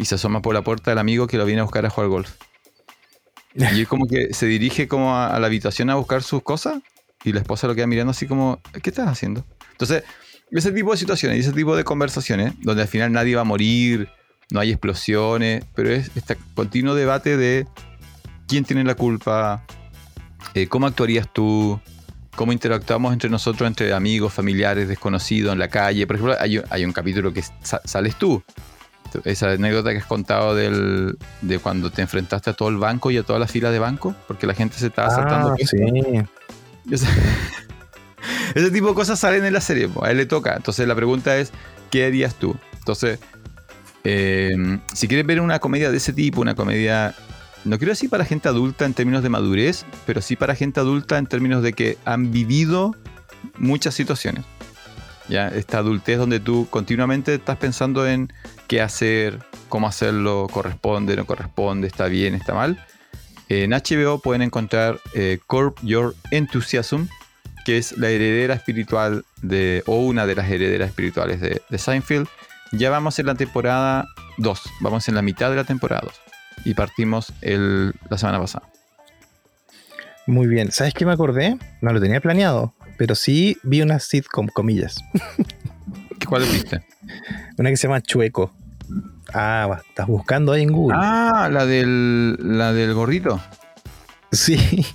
[0.01, 2.09] Y se asoma por la puerta el amigo que lo viene a buscar a jugar
[2.09, 2.31] golf.
[3.53, 6.79] Y él como que se dirige como a, la habitación a buscar sus cosas
[7.23, 9.45] y la esposa lo queda mirando así como, ¿qué estás haciendo?
[9.71, 10.03] Entonces,
[10.49, 13.45] ese tipo de situaciones y ese tipo de conversaciones, donde al final nadie va a
[13.45, 14.09] morir,
[14.49, 17.67] no hay explosiones, pero es este continuo debate de
[18.47, 19.63] quién tiene la culpa,
[20.55, 21.79] eh, cómo actuarías tú,
[22.35, 26.07] cómo interactuamos entre nosotros, entre amigos, familiares, desconocidos, en la calle.
[26.07, 28.41] Por ejemplo, hay, un- capítulo que sa- sales tú.
[29.25, 33.17] Esa anécdota que has contado del, de cuando te enfrentaste a todo el banco y
[33.17, 35.49] a toda la fila de banco, porque la gente se estaba saltando.
[35.49, 35.77] Ah, puesto.
[35.77, 36.21] sí.
[36.91, 37.05] Ese,
[38.55, 40.55] ese tipo de cosas salen en la serie, a él le toca.
[40.55, 41.51] Entonces la pregunta es,
[41.91, 42.55] ¿qué harías tú?
[42.79, 43.19] Entonces,
[44.03, 47.13] eh, si quieres ver una comedia de ese tipo, una comedia,
[47.65, 51.17] no quiero decir para gente adulta en términos de madurez, pero sí para gente adulta
[51.17, 52.95] en términos de que han vivido
[53.57, 54.43] muchas situaciones.
[55.29, 58.33] Ya, esta adultez donde tú continuamente estás pensando en
[58.71, 62.81] qué hacer, cómo hacerlo, corresponde, no corresponde, está bien, está mal.
[63.49, 67.07] En HBO pueden encontrar eh, Curb Your Enthusiasm,
[67.65, 72.27] que es la heredera espiritual de, o una de las herederas espirituales de, de Seinfeld.
[72.71, 74.07] Ya vamos en la temporada
[74.37, 76.13] 2, vamos en la mitad de la temporada 2.
[76.63, 78.65] Y partimos el- la semana pasada.
[80.27, 80.71] Muy bien.
[80.71, 81.57] ¿Sabes qué me acordé?
[81.81, 85.03] No lo tenía planeado, pero sí vi una sitcom, comillas.
[86.25, 86.85] ¿Cuál viste?
[87.57, 88.53] Una que se llama Chueco.
[89.33, 90.97] Ah, estás buscando ahí en Google.
[90.99, 93.41] Ah, la del, la del gorrito.
[94.31, 94.85] Sí,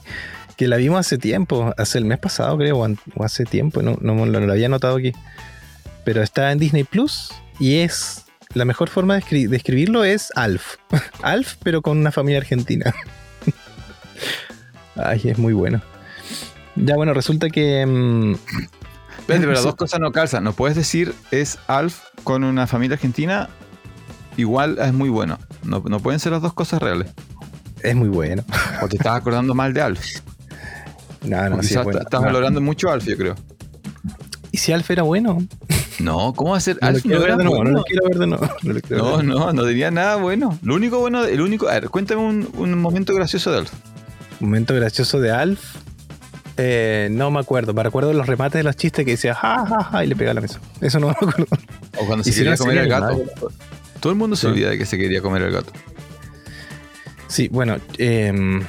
[0.56, 2.78] que la vimos hace tiempo, hace el mes pasado creo,
[3.14, 5.12] o hace tiempo, no, no, no lo había notado aquí.
[6.04, 8.24] Pero está en Disney Plus y es
[8.54, 10.76] la mejor forma de, escri- de escribirlo es Alf.
[11.22, 12.94] Alf, pero con una familia argentina.
[14.96, 15.82] Ay, es muy bueno.
[16.76, 17.84] Ya bueno, resulta que...
[17.86, 18.32] mm,
[19.18, 20.44] Espérate, pero las dos cosas no calzan.
[20.44, 23.48] No puedes decir es Alf con una familia argentina.
[24.36, 25.38] Igual es muy bueno.
[25.62, 27.08] No, no pueden ser las dos cosas reales.
[27.82, 28.44] es muy bueno.
[28.82, 30.04] O te estás acordando mal de Alf.
[31.22, 31.98] No, no, sí es bueno.
[32.00, 32.26] estás No.
[32.26, 33.34] valorando mucho a Alf, yo creo.
[34.52, 35.38] ¿Y si Alf era bueno?
[35.98, 36.78] No, ¿cómo va a ser?
[36.80, 38.46] No Alf no era no lo quiero ver de nuevo.
[38.62, 39.24] No, quiero No, ver.
[39.24, 40.56] no, no tenía nada bueno.
[40.62, 41.68] Lo único bueno, el único.
[41.68, 43.72] A ver, cuéntame un, un momento gracioso de Alf.
[44.38, 45.76] Momento gracioso de Alf.
[46.58, 47.74] Eh, no me acuerdo.
[47.74, 50.30] Me recuerdo los remates de los chistes que decía ja, ja, ja y le pegaba
[50.32, 50.60] a la mesa.
[50.80, 51.46] Eso no me acuerdo.
[51.98, 53.06] O cuando se si quería comer al gato.
[53.06, 53.30] animal.
[54.00, 55.72] Todo el mundo se olvida de que se quería comer al gato.
[57.28, 58.60] Sí, bueno, eh,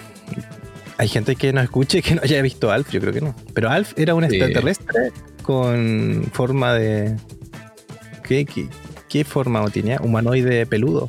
[0.98, 3.36] hay gente que no escuche que no haya visto Alf, yo creo que no.
[3.54, 4.36] Pero Alf era un Sí.
[4.36, 5.12] extraterrestre
[5.44, 7.16] con forma de.
[8.24, 8.68] ¿Qué, qué,
[9.08, 10.00] qué forma tenía?
[10.02, 11.08] Humanoide peludo.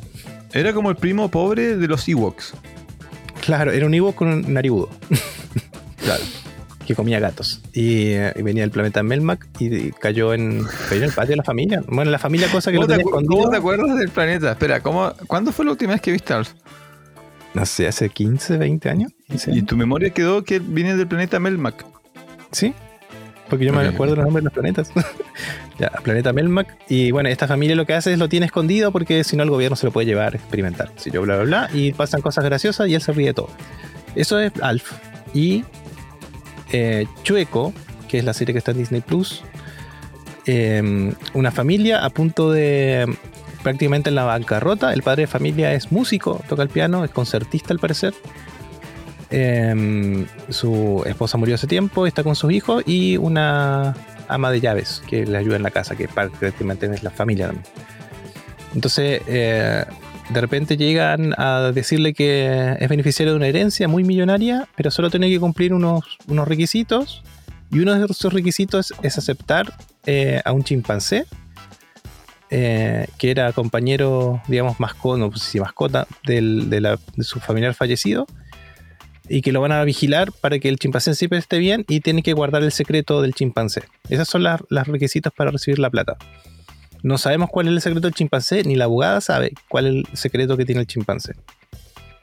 [0.53, 2.53] Era como el primo pobre de los Ewoks.
[3.45, 4.89] Claro, era un Ewok con un naribudo
[6.03, 6.23] Claro.
[6.89, 7.61] Que comía gatos.
[7.71, 11.35] Y, eh, y venía del planeta Melmac y cayó en, cayó en el patio de
[11.37, 11.83] la familia.
[11.87, 13.37] Bueno, la familia cosa que lo ¿Cómo te, tenía acu- escondido.
[13.41, 14.51] cómo te acuerdas del planeta?
[14.51, 16.49] Espera, ¿cómo, ¿cuándo fue la última vez que viste Alf?
[17.53, 19.11] No sé, hace 15, 20 años.
[19.27, 21.85] 15 Y tu memoria quedó que viene del planeta Melmac.
[22.51, 22.73] Sí,
[23.49, 24.91] porque yo me acuerdo los nombres de los planetas.
[25.79, 26.75] ya, planeta Melmac.
[26.89, 29.49] Y bueno, esta familia lo que hace es lo tiene escondido porque si no el
[29.51, 30.91] gobierno se lo puede llevar a experimentar.
[30.97, 31.69] Si yo bla bla bla.
[31.73, 33.49] Y pasan cosas graciosas y él se ríe de todo.
[34.15, 34.91] Eso es Alf.
[35.33, 35.63] Y
[36.71, 37.73] eh, Chueco,
[38.07, 39.43] que es la serie que está en Disney Plus.
[40.45, 43.05] eh, una familia a punto de
[43.63, 44.93] prácticamente en la bancarrota.
[44.93, 48.13] El padre de familia es músico, toca el piano, es concertista al parecer.
[49.31, 53.95] Em, su esposa murió hace tiempo, está con sus hijos y una
[54.27, 57.65] ama de llaves que le ayuda en la casa, que prácticamente es la familia también.
[58.73, 59.85] Entonces, eh,
[60.29, 65.09] de repente llegan a decirle que es beneficiario de una herencia muy millonaria, pero solo
[65.09, 67.23] tiene que cumplir unos, unos requisitos.
[67.71, 69.73] Y uno de esos requisitos es aceptar
[70.05, 71.25] eh, a un chimpancé,
[72.49, 77.39] eh, que era compañero, digamos, mascota, no sé si mascota del- de, la- de su
[77.39, 78.25] familiar fallecido,
[79.27, 82.23] y que lo van a vigilar para que el chimpancé siempre esté bien y tiene
[82.23, 83.83] que guardar el secreto del chimpancé.
[84.09, 86.17] Esos son las, las requisitos para recibir la plata.
[87.03, 90.17] No sabemos cuál es el secreto del chimpancé, ni la abogada sabe cuál es el
[90.17, 91.33] secreto que tiene el chimpancé.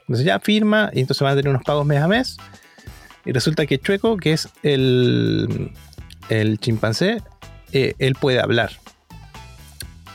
[0.01, 2.37] Entonces ya firma y entonces van a tener unos pagos mes a mes.
[3.25, 5.71] Y resulta que Chueco, que es el,
[6.29, 7.21] el chimpancé,
[7.73, 8.71] eh, él puede hablar.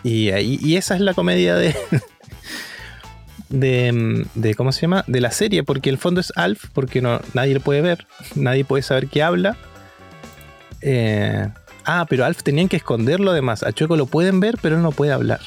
[0.04, 1.76] Y, ahí, y esa es la comedia de,
[3.50, 5.04] de, de- ¿Cómo se llama?
[5.06, 8.64] De la serie, porque el fondo es Alf, porque no, nadie lo puede ver, nadie
[8.64, 9.56] puede saber que habla.
[10.80, 11.48] Eh,
[11.84, 13.62] ah, pero Alf tenían que esconderlo además.
[13.62, 15.40] A Chueco lo pueden ver, pero él no puede hablar.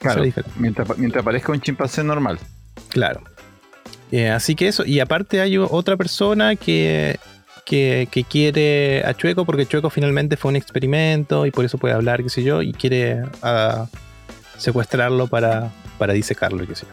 [0.00, 0.22] Claro,
[0.56, 2.38] mientras, mientras aparezca un chimpancé normal.
[2.88, 3.22] Claro.
[4.10, 7.18] Eh, así que eso, y aparte hay otra persona que,
[7.64, 11.94] que, que quiere a Chueco porque Chueco finalmente fue un experimento y por eso puede
[11.94, 13.86] hablar, qué sé yo, y quiere ah,
[14.58, 16.92] secuestrarlo para, para disecarlo, qué sé yo.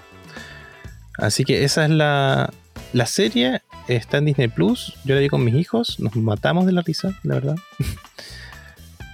[1.18, 2.50] Así que esa es la,
[2.94, 6.72] la serie, está en Disney Plus, yo la vi con mis hijos, nos matamos de
[6.72, 7.56] la risa, la verdad.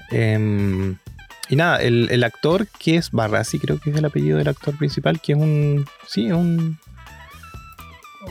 [0.10, 0.98] Em,
[1.50, 4.78] y nada, el, el actor que es Barrasi, creo que es el apellido del actor
[4.78, 5.86] principal, que es un.
[6.08, 6.78] Sí, es un.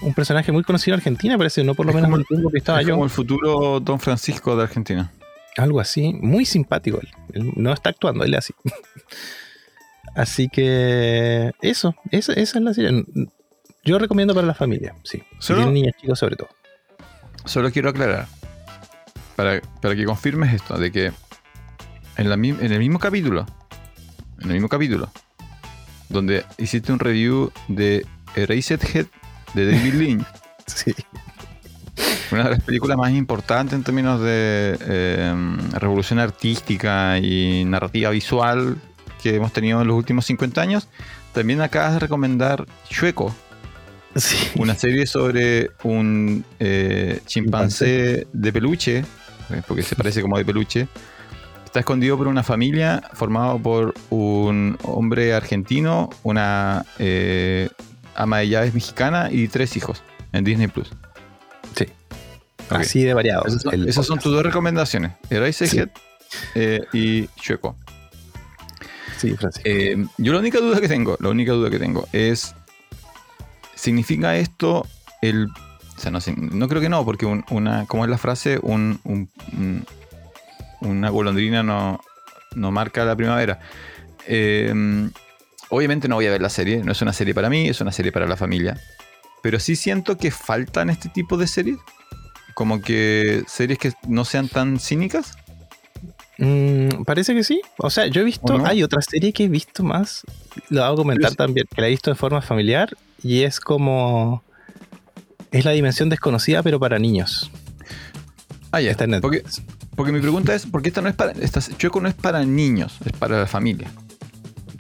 [0.03, 2.27] Un personaje muy conocido en Argentina, parece, no por lo Es menos como en el
[2.27, 2.95] tiempo que estaba es yo.
[2.95, 5.11] como el futuro Don Francisco de Argentina.
[5.57, 7.09] Algo así, muy simpático él.
[7.33, 8.55] Él no está actuando, él es así.
[10.14, 13.07] así que eso, esa, esa es la serie.
[13.85, 15.22] Yo recomiendo para la familia, sí.
[15.39, 16.49] Si tienen niños chicos sobre todo.
[17.47, 18.27] Solo quiero aclarar,
[19.35, 21.12] para, para que confirmes esto, de que
[22.17, 23.47] en, la, en el mismo capítulo,
[24.41, 25.11] en el mismo capítulo,
[26.09, 29.07] donde hiciste un review de Erased Head
[29.55, 30.27] de David Lynch,
[30.67, 30.93] Sí.
[32.33, 35.35] una de las películas más importantes en términos de eh,
[35.75, 38.77] revolución artística y narrativa visual
[39.23, 40.89] que hemos tenido en los últimos 50 años,
[41.33, 43.35] también acabas de recomendar Chueco,
[44.14, 44.37] Sí.
[44.57, 48.99] una serie sobre un eh, chimpancé de peluche,
[49.51, 50.89] eh, porque se parece como de peluche.
[51.77, 57.68] Está escondido por una familia formado por un hombre argentino, una eh,
[58.14, 60.03] ama de llaves mexicana y tres hijos
[60.33, 60.91] en Disney Plus.
[61.77, 61.85] Sí.
[62.70, 63.45] Así de variado.
[63.45, 64.22] Esas son, el esas son podcast.
[64.22, 65.79] tus dos recomendaciones: Erase Sí.
[65.81, 65.89] Head
[66.55, 67.77] eh, y Chueco.
[69.18, 69.68] Sí, Francisco.
[69.68, 72.55] Eh, yo la única duda que tengo, la única duda que tengo es,
[73.74, 74.87] ¿significa esto
[75.20, 75.49] el...
[75.49, 78.59] O sea, no, sé, no creo que no, porque un- una, ¿cómo es la frase?
[78.62, 79.29] Un- un-
[80.81, 82.01] una golondrina no,
[82.55, 83.61] no marca la primavera.
[84.27, 84.72] Eh,
[85.68, 87.93] obviamente no voy a ver la serie, no es una serie para mí, es una
[87.93, 88.81] serie para la familia.
[89.43, 91.79] Pero sí siento que faltan este tipo de series.
[92.55, 95.37] Como que series que no sean tan cínicas.
[96.39, 97.61] Mm, parece que sí.
[97.79, 100.22] O sea, yo he visto, hay otra serie que he visto más,
[100.68, 101.37] lo hago comentar Sí.
[101.37, 104.43] también, que la he visto de forma familiar y es como...
[105.53, 107.51] Es la dimensión desconocida, pero para niños.
[108.72, 108.91] Ah, ya.
[108.91, 109.61] Está en Netflix.
[109.61, 109.76] Porque
[110.12, 112.97] mi pregunta es, ¿por qué esta no es para, esta Chueco no es para niños,
[113.05, 113.88] es para la familia?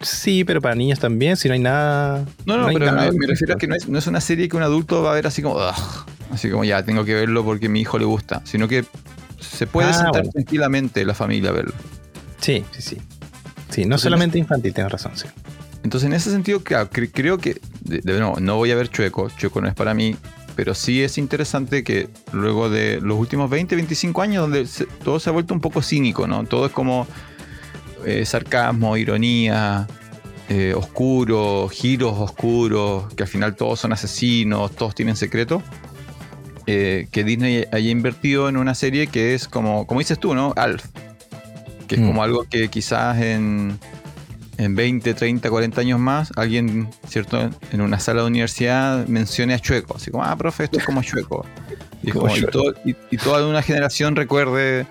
[0.02, 2.24] Sí, pero para niños también, si no hay nada...
[2.44, 4.56] No, no, pero nada me, refiero a que no es, no es una serie que
[4.56, 7.66] un adulto va a ver así como, "Ugh", así como ya, tengo que verlo porque
[7.66, 8.84] a mi hijo le gusta, sino que
[9.40, 10.30] se puede Ah, sentar bueno.
[10.32, 11.72] tranquilamente la familia a verlo.
[12.40, 12.96] Sí, sí, sí.
[13.70, 15.26] Sí, no Entonces, solamente infantil, tienes razón, sí.
[15.82, 18.88] Entonces, en ese sentido, claro, cre- creo que, de, de nuevo, no voy a ver
[18.88, 20.16] Chueco, Chueco no es para mí,
[20.56, 25.20] pero sí es interesante que luego de los últimos 20, 25 años, donde se- todo
[25.20, 26.44] se ha vuelto un poco cínico, ¿no?
[26.44, 27.06] Todo es como
[28.04, 29.86] eh, sarcasmo, ironía,
[30.48, 35.62] eh, oscuro, giros oscuros, que al final todos son asesinos, todos tienen secreto.
[36.68, 40.52] eh, que Disney haya invertido en una serie que es como, como dices tú, ¿no?
[40.56, 40.84] Alf.
[41.86, 42.06] Que es Mm.
[42.08, 43.78] como algo que quizás en,
[44.58, 47.50] en 20, 30, 40 años más, alguien, ¿cierto?
[47.72, 49.96] En una sala de universidad mencione a Chueco.
[49.96, 51.44] Así como, ah, profe, esto es como Chueco.
[52.02, 52.52] Y, Como como- y Chueco.
[52.52, 54.86] todo- y- y toda una generación recuerde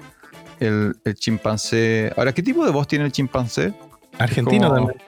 [0.60, 2.12] el, el chimpancé.
[2.18, 3.74] Ahora, ¿qué tipo de voz tiene el chimpancé?
[4.20, 5.02] Argentino Como- también.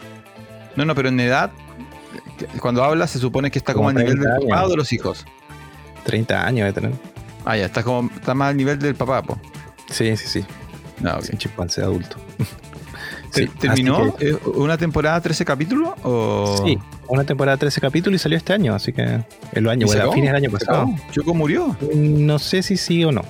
[0.76, 1.52] No, no, pero en edad,
[2.62, 4.78] cuando habla se supone que está como, Como al nivel del 30 papá o de
[4.78, 5.26] los hijos.
[6.06, 6.92] 30 años de tener.
[7.46, 9.38] Ah, ya, está, como, está más al nivel del papá, po.
[9.90, 10.46] Sí, sí, sí.
[11.02, 11.24] No, ok.
[11.24, 12.18] Es un chimpancé adulto.
[13.38, 15.92] Sí, ¿Terminó eh, una temporada 13 capítulos?
[16.04, 16.64] O...
[16.66, 16.78] Sí,
[17.08, 19.98] una temporada 13 capítulos y salió este año, así que en los ¿Y años, se
[19.98, 20.90] bueno, a fines del año ¿Se pasado.
[21.12, 21.76] ¿Chueco murió?
[21.96, 23.24] No sé si sí o no.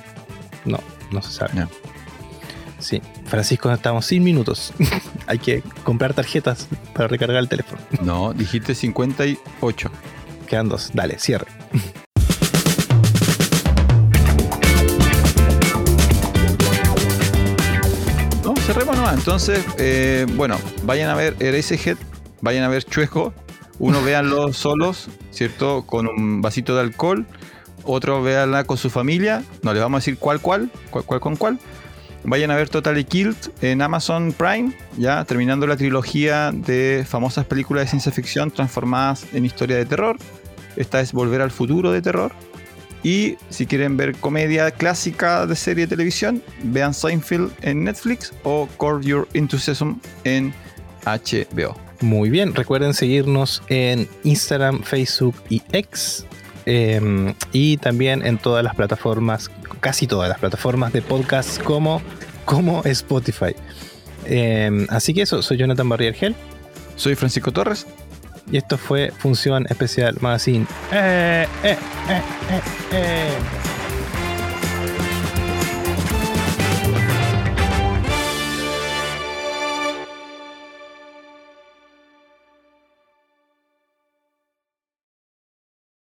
[0.66, 0.80] No,
[1.12, 1.68] no se sabe.
[2.80, 4.74] Sí, Francisco, estamos sin minutos.
[5.28, 7.82] hay que comprar tarjetas para recargar el teléfono.
[8.02, 9.92] No, dijiste 58.
[10.48, 10.92] Quedan dos.
[10.94, 11.48] Dale, cierre.
[19.08, 19.20] Nomás.
[19.20, 21.98] Entonces, eh, bueno, vayan a ver Eraserhead,
[22.42, 23.34] vayan a ver Chueco.
[23.80, 25.86] Uno véanlo solos, ¿cierto?
[25.86, 27.26] Con un vasito de alcohol.
[27.84, 29.44] Otro véanla con su familia.
[29.62, 31.60] No les vamos a decir cuál, cuál, cuál, cuál con cuál.
[32.24, 37.86] Vayan a ver Totally Killed en Amazon Prime, ya terminando la trilogía de famosas películas
[37.86, 40.18] de ciencia ficción transformadas en historia de terror.
[40.76, 42.34] Esta es Volver al Futuro de terror.
[43.04, 48.68] Y si quieren ver comedia clásica de serie de televisión, vean Seinfeld en Netflix o
[48.78, 49.94] Curb Your Enthusiasm
[50.24, 50.54] en
[51.06, 51.76] HBO.
[52.02, 56.26] Muy bien, recuerden seguirnos en Instagram, Facebook y X.
[56.66, 62.02] eh, y también en todas las plataformas, casi todas las plataformas de podcast como,
[62.44, 63.56] como Spotify.
[64.26, 66.36] Eh, así que eso, soy Jonathan Barriergel
[66.98, 67.88] Soy Francisco Torres.
[68.52, 70.66] Y esto fue Función Especial Magazine.
[70.92, 71.78] Eh, eh,
[72.94, 73.32] eh.